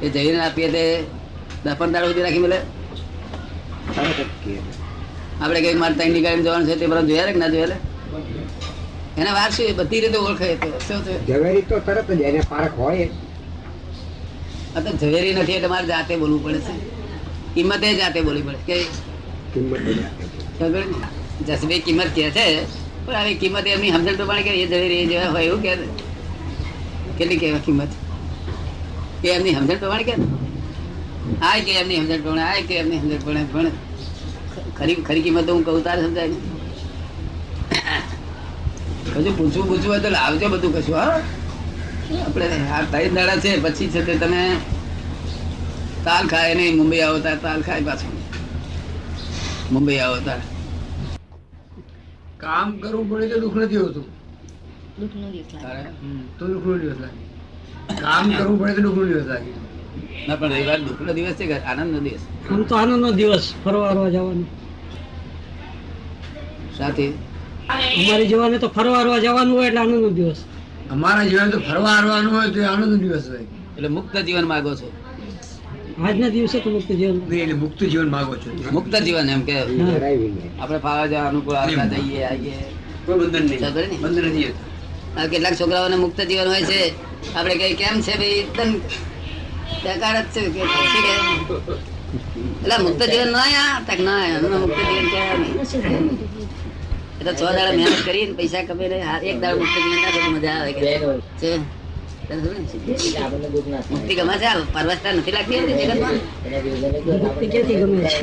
એ 0.01 0.09
ઝવેરીને 0.09 0.45
આપીએ 0.45 0.69
તે 0.71 1.03
દસ 1.65 1.75
પંદર 1.79 2.03
સુધી 2.07 2.25
રાખી 2.25 2.43
મળે? 2.45 2.59
આપણે 5.41 5.59
કઈ 5.63 5.75
મારે 5.83 5.95
ત્યાં 5.99 6.13
નીકળી 6.15 6.43
જવાનું 6.47 6.67
છે 6.69 6.75
તે 6.81 6.85
બધા 6.91 7.07
જોયા 7.09 7.31
કે 7.35 7.39
ના 7.43 7.51
જોયા 7.53 7.71
લે? 7.71 7.77
એના 9.19 9.33
વાર 9.39 9.49
શું 9.55 9.75
બધી 9.79 10.01
રીતે 10.03 10.17
ઓળખે 10.17 10.47
ઝવેરી 11.27 11.65
તો 11.69 11.75
તરત 11.87 12.09
જ 12.19 12.21
એને 12.29 12.41
પારખ 12.51 12.77
હોય. 12.83 13.07
આ 14.75 14.79
તો 14.85 14.89
ઝવેરી 15.01 15.33
નથી 15.33 15.57
એટલે 15.57 15.69
મારે 15.73 15.87
જાતે 15.91 16.13
બોલવું 16.21 16.41
પડે 16.45 16.59
છે. 16.67 16.73
કિંમતે 17.55 17.87
જાતે 18.01 18.19
બોલવી 18.27 18.45
પડે. 18.47 18.59
કે 18.67 18.75
કિંમત 19.53 19.85
જ 19.87 19.99
આપે. 20.07 20.23
ખબર 20.59 20.83
ને? 20.91 20.97
જસભાઈ 21.47 21.83
કિંમત 21.87 22.11
કે 22.17 22.31
છે 22.37 22.45
પણ 23.05 23.15
આવી 23.19 23.37
કિંમત 23.43 23.67
એમની 23.75 23.91
સમજણ 23.95 24.17
પ્રમાણે 24.19 24.43
કે 24.47 24.51
એ 24.63 24.65
ઝવેરી 24.71 25.01
એ 25.03 25.05
જેવા 25.11 25.31
હોય 25.35 25.45
એવું 25.49 25.61
કે 25.65 25.71
કેટલી 27.17 27.39
કેવા 27.43 27.63
કિંમત? 27.67 27.91
એ 29.25 29.27
એમની 29.37 29.55
સમજણ 29.57 29.79
પ્રમાણે 29.83 30.05
કે 30.09 30.13
આ 31.41 31.55
કે 31.65 31.71
એમની 31.81 31.99
સમજણ 31.99 32.21
પ્રમાણે 32.23 32.43
આ 32.49 32.67
કે 32.67 32.73
એમની 32.81 32.99
સમજણ 33.01 33.21
પ્રમાણે 33.23 33.43
પણ 33.51 33.69
ખરી 34.77 34.97
ખરી 35.07 35.23
કિંમત 35.25 35.49
હું 35.49 35.63
કહું 35.65 35.81
તારે 35.87 36.01
સમજાય 36.03 36.27
ને 36.29 36.37
કશું 39.05 39.33
પૂછવું 39.37 39.67
પૂછવું 39.69 39.89
હોય 39.89 40.01
તો 40.05 40.09
લાવજો 40.09 40.47
બધું 40.53 40.71
કશું 40.75 40.95
હા? 40.95 41.17
આપણે 42.19 42.47
આ 42.71 42.81
ત્રણ 42.91 43.15
દાડા 43.17 43.41
છે 43.43 43.51
પછી 43.65 43.89
છે 43.93 44.01
તે 44.07 44.13
તમે 44.17 44.41
તાલ 46.05 46.25
ખાય 46.27 46.53
નહીં 46.55 46.75
મુંબઈ 46.79 47.01
આવો 47.01 47.19
તાર 47.19 47.37
તાલ 47.45 47.61
ખાય 47.63 47.83
પાછું. 47.87 48.13
મુંબઈ 49.71 49.99
આવો 49.99 50.17
તાર. 50.27 50.39
કામ 52.37 52.67
કરવું 52.79 53.05
પડે 53.09 53.25
તો 53.33 53.37
દુઃખ 53.43 53.57
નથી 53.61 53.77
હોતું. 53.77 54.05
તારે? 55.61 55.83
તો 56.37 56.43
દુઃખ 56.47 56.65
નો 56.65 56.77
દિવસ 56.77 56.99
લાગે. 56.99 57.21
કામ 58.01 58.25
કરવું 58.37 58.57
પડે 58.59 58.75
તો 58.75 58.81
દુઃખ 58.81 58.99
નો 58.99 59.05
દિવસ 59.05 59.27
લાગે. 59.33 59.51
ના 60.27 60.35
પણ 60.35 60.51
રવિવાર 60.51 60.79
દુઃખનો 60.79 61.13
દિવસ 61.13 61.33
છે 61.33 61.45
કે 61.45 61.53
આનંદનો 61.53 61.99
દિવસ? 61.99 62.19
આમ 62.51 62.63
તો 62.63 62.75
આનંદનો 62.75 63.11
દિવસ 63.11 63.53
ફરવા 63.63 63.89
હરવા 63.89 64.09
જવાનું. 64.09 64.47
સાથે? 66.77 67.09
અમારી 67.69 68.27
જવાને 68.27 68.57
તો 68.57 68.67
ફરવા 68.67 68.99
હરવા 68.99 69.19
જવાનું 69.19 69.57
હોય 69.57 69.67
એટલે 69.67 69.79
આનંદનો 69.79 70.09
દિવસ. 70.09 70.45
અમારા 70.91 71.25
જીવન 71.25 71.49
તો 71.49 71.59
ફરવા 71.59 71.95
હરવાનું 71.97 72.37
હોય 72.37 72.49
તો 72.49 72.59
એ 72.59 72.63
આનંદ 72.63 72.99
દિવસ 72.99 73.29
હોય. 73.29 73.39
એટલે 73.77 73.87
મુક્ત 73.87 74.17
જીવન 74.17 74.43
માંગો 74.43 74.75
છો? 74.75 74.91
આજના 76.03 76.29
દિવસે 76.29 76.59
તો 76.59 76.69
મુક્ત 76.69 76.91
જીવન. 76.91 77.21
નહીં, 77.29 77.41
એટલે 77.41 77.53
મુક્ત 77.53 77.83
જીવન 77.83 78.09
માંગો 78.09 78.35
છો. 78.35 78.71
મુક્ત 78.71 78.95
જીવન 78.95 79.29
એમ 79.29 79.41
કે. 79.41 79.59
આપણે 80.59 80.77
ફાવા 80.77 81.07
જવા 81.07 81.27
અનુકૂળ 81.29 81.55
આવતા 81.55 81.85
જઈએ 81.85 82.23
આવીએ. 82.23 82.53
કોઈ 83.05 83.19
બંધન 83.19 83.43
નહીં. 83.43 83.61
ને? 83.61 83.97
બંધન 84.01 84.25
નથી 84.25 84.53
કેટલાક 85.31 85.55
છોકરાઓને 85.61 85.95
મુક્ત 85.95 86.21
જીવન 86.21 86.47
હોય 86.47 86.61
છે. 86.61 86.93
આપણે 87.35 87.55
કઈ 87.55 87.73
કેમ 87.73 88.01
છે 88.01 88.17
ભાઈ? 88.17 88.27
એકદમ 88.27 88.79
બેકાર 89.83 90.15
જ 90.15 90.27
છે 90.33 90.41
કે 90.53 90.59
એટલે 92.61 92.75
મુક્ત 92.85 93.01
જીવન 93.11 93.29
ના 93.35 93.43
આયા 93.43 93.79
તક 93.87 93.99
ના 94.07 94.19
આયા 94.21 94.59
મુક્ત 94.63 94.77
જીવન 94.79 95.07
કહેવાય 95.11 95.35
નહીં 95.37 95.57
એટલે 97.19 97.31
છ 97.33 97.41
દાડા 97.41 97.73
મહેનત 97.77 97.99
કરીને 98.07 98.33
પૈસા 98.37 98.63
કમાઈને 98.67 98.97
આ 99.03 99.17
એક 99.29 99.37
દાડો 99.41 99.57
મુક્ત 99.61 99.75
જીવન 99.75 99.99
ના 100.03 100.11
તો 100.15 100.19
મજા 100.35 100.55
આવે 100.59 100.71
કે 100.73 100.81
ને? 100.81 100.93
મુક્તિ 103.91 104.13
ગમે 104.17 104.35
છે? 104.41 104.49
પરવસતા 104.73 105.13
નથી 105.13 105.33
લાગતી 105.35 105.59
જગતમાં? 105.79 106.17
મુક્તિ 107.23 107.45
ક્યાંથી 107.51 107.79
ગમે 107.81 107.97
છે? 108.09 108.17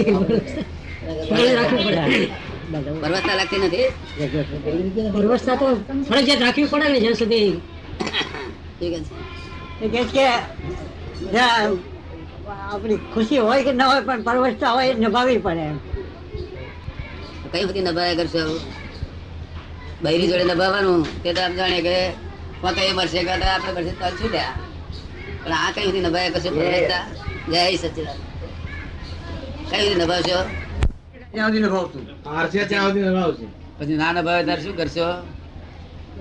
ફરજ 1.29 1.51
રાખવી 1.59 1.85
પડે. 1.87 2.23
પરવસતા 3.03 3.37
લાગતી 3.39 3.61
નથી? 3.65 3.89
વ્યવસ્થા 5.17 5.57
તો 5.61 5.67
ફરજિયાત 6.09 6.43
રાખવી 6.45 6.71
પડે 6.73 6.87
ને 6.89 6.99
જ્યાં 7.03 7.21
સુધી 7.23 7.51
ઠીક 8.77 8.95
છે. 9.79 9.87
કે 9.93 10.01
છે 10.13 10.27
જ્યાં 11.31 11.73
આપણી 12.73 13.01
ખુશી 13.15 13.41
હોય 13.47 13.63
કે 13.67 13.73
ન 13.73 13.83
હોય 13.91 14.03
પણ 14.09 14.23
પરવસતા 14.27 14.73
હોય 14.77 14.95
નિભાવવી 15.03 15.41
પડે 15.47 15.65
એમ. 15.71 15.79
કઈ 17.53 17.65
બધી 17.69 17.85
નભાયા 17.89 18.19
કરશો? 18.21 18.43
બૈરી 20.03 20.29
જોડે 20.31 20.45
નભાવવાનું 20.45 21.03
તે 21.23 21.31
તો 21.37 21.41
આપ 21.47 21.55
જાણે 21.59 21.81
કે 21.87 21.97
કઈ 22.77 22.93
મળશે 22.99 23.21
કે 23.27 23.33
આપણે 23.33 23.71
મળશે 23.77 23.95
તો 24.01 24.07
છૂટ્યા. 24.21 24.55
પણ 25.43 25.55
આ 25.59 25.71
કઈ 25.75 25.87
બધી 25.89 26.05
નભાયા 26.07 26.35
કરશો 26.35 26.51
પરવસતા 26.57 27.05
જય 27.53 27.63
સચિદાન 27.83 28.19
કઈ 29.71 29.83
બધી 29.83 30.01
નભાવશો? 30.05 30.39
ત્યાં 31.33 31.51
સુધી 31.51 31.67
નભાવતું 31.67 32.05
આરસે 32.37 32.59
ત્યાં 32.71 32.89
સુધી 32.89 33.11
નભાવશે. 33.11 33.47
પછી 33.79 33.99
ના 34.03 34.13
નભાવે 34.17 34.43
ત્યારે 34.47 34.63
શું 34.65 34.77
કરશો? 34.81 35.07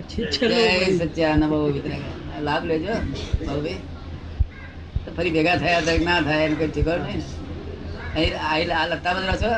જય 0.10 0.62
સચ્ચા 1.00 1.34
નભાવો 1.40 1.68
લાભ 2.48 2.64
લેજો 2.70 2.94
તો 3.46 3.54
ફરી 5.16 5.32
ભેગા 5.32 5.58
થયા 5.58 5.82
ના 6.06 6.20
થાય 6.22 6.44
એમ 6.46 6.56
કઈ 6.56 6.70
ઠીક 6.70 6.90
નહીં 7.06 8.72
આ 8.74 8.86
લતા 8.88 9.14
બધા 9.16 9.38
છો? 9.38 9.52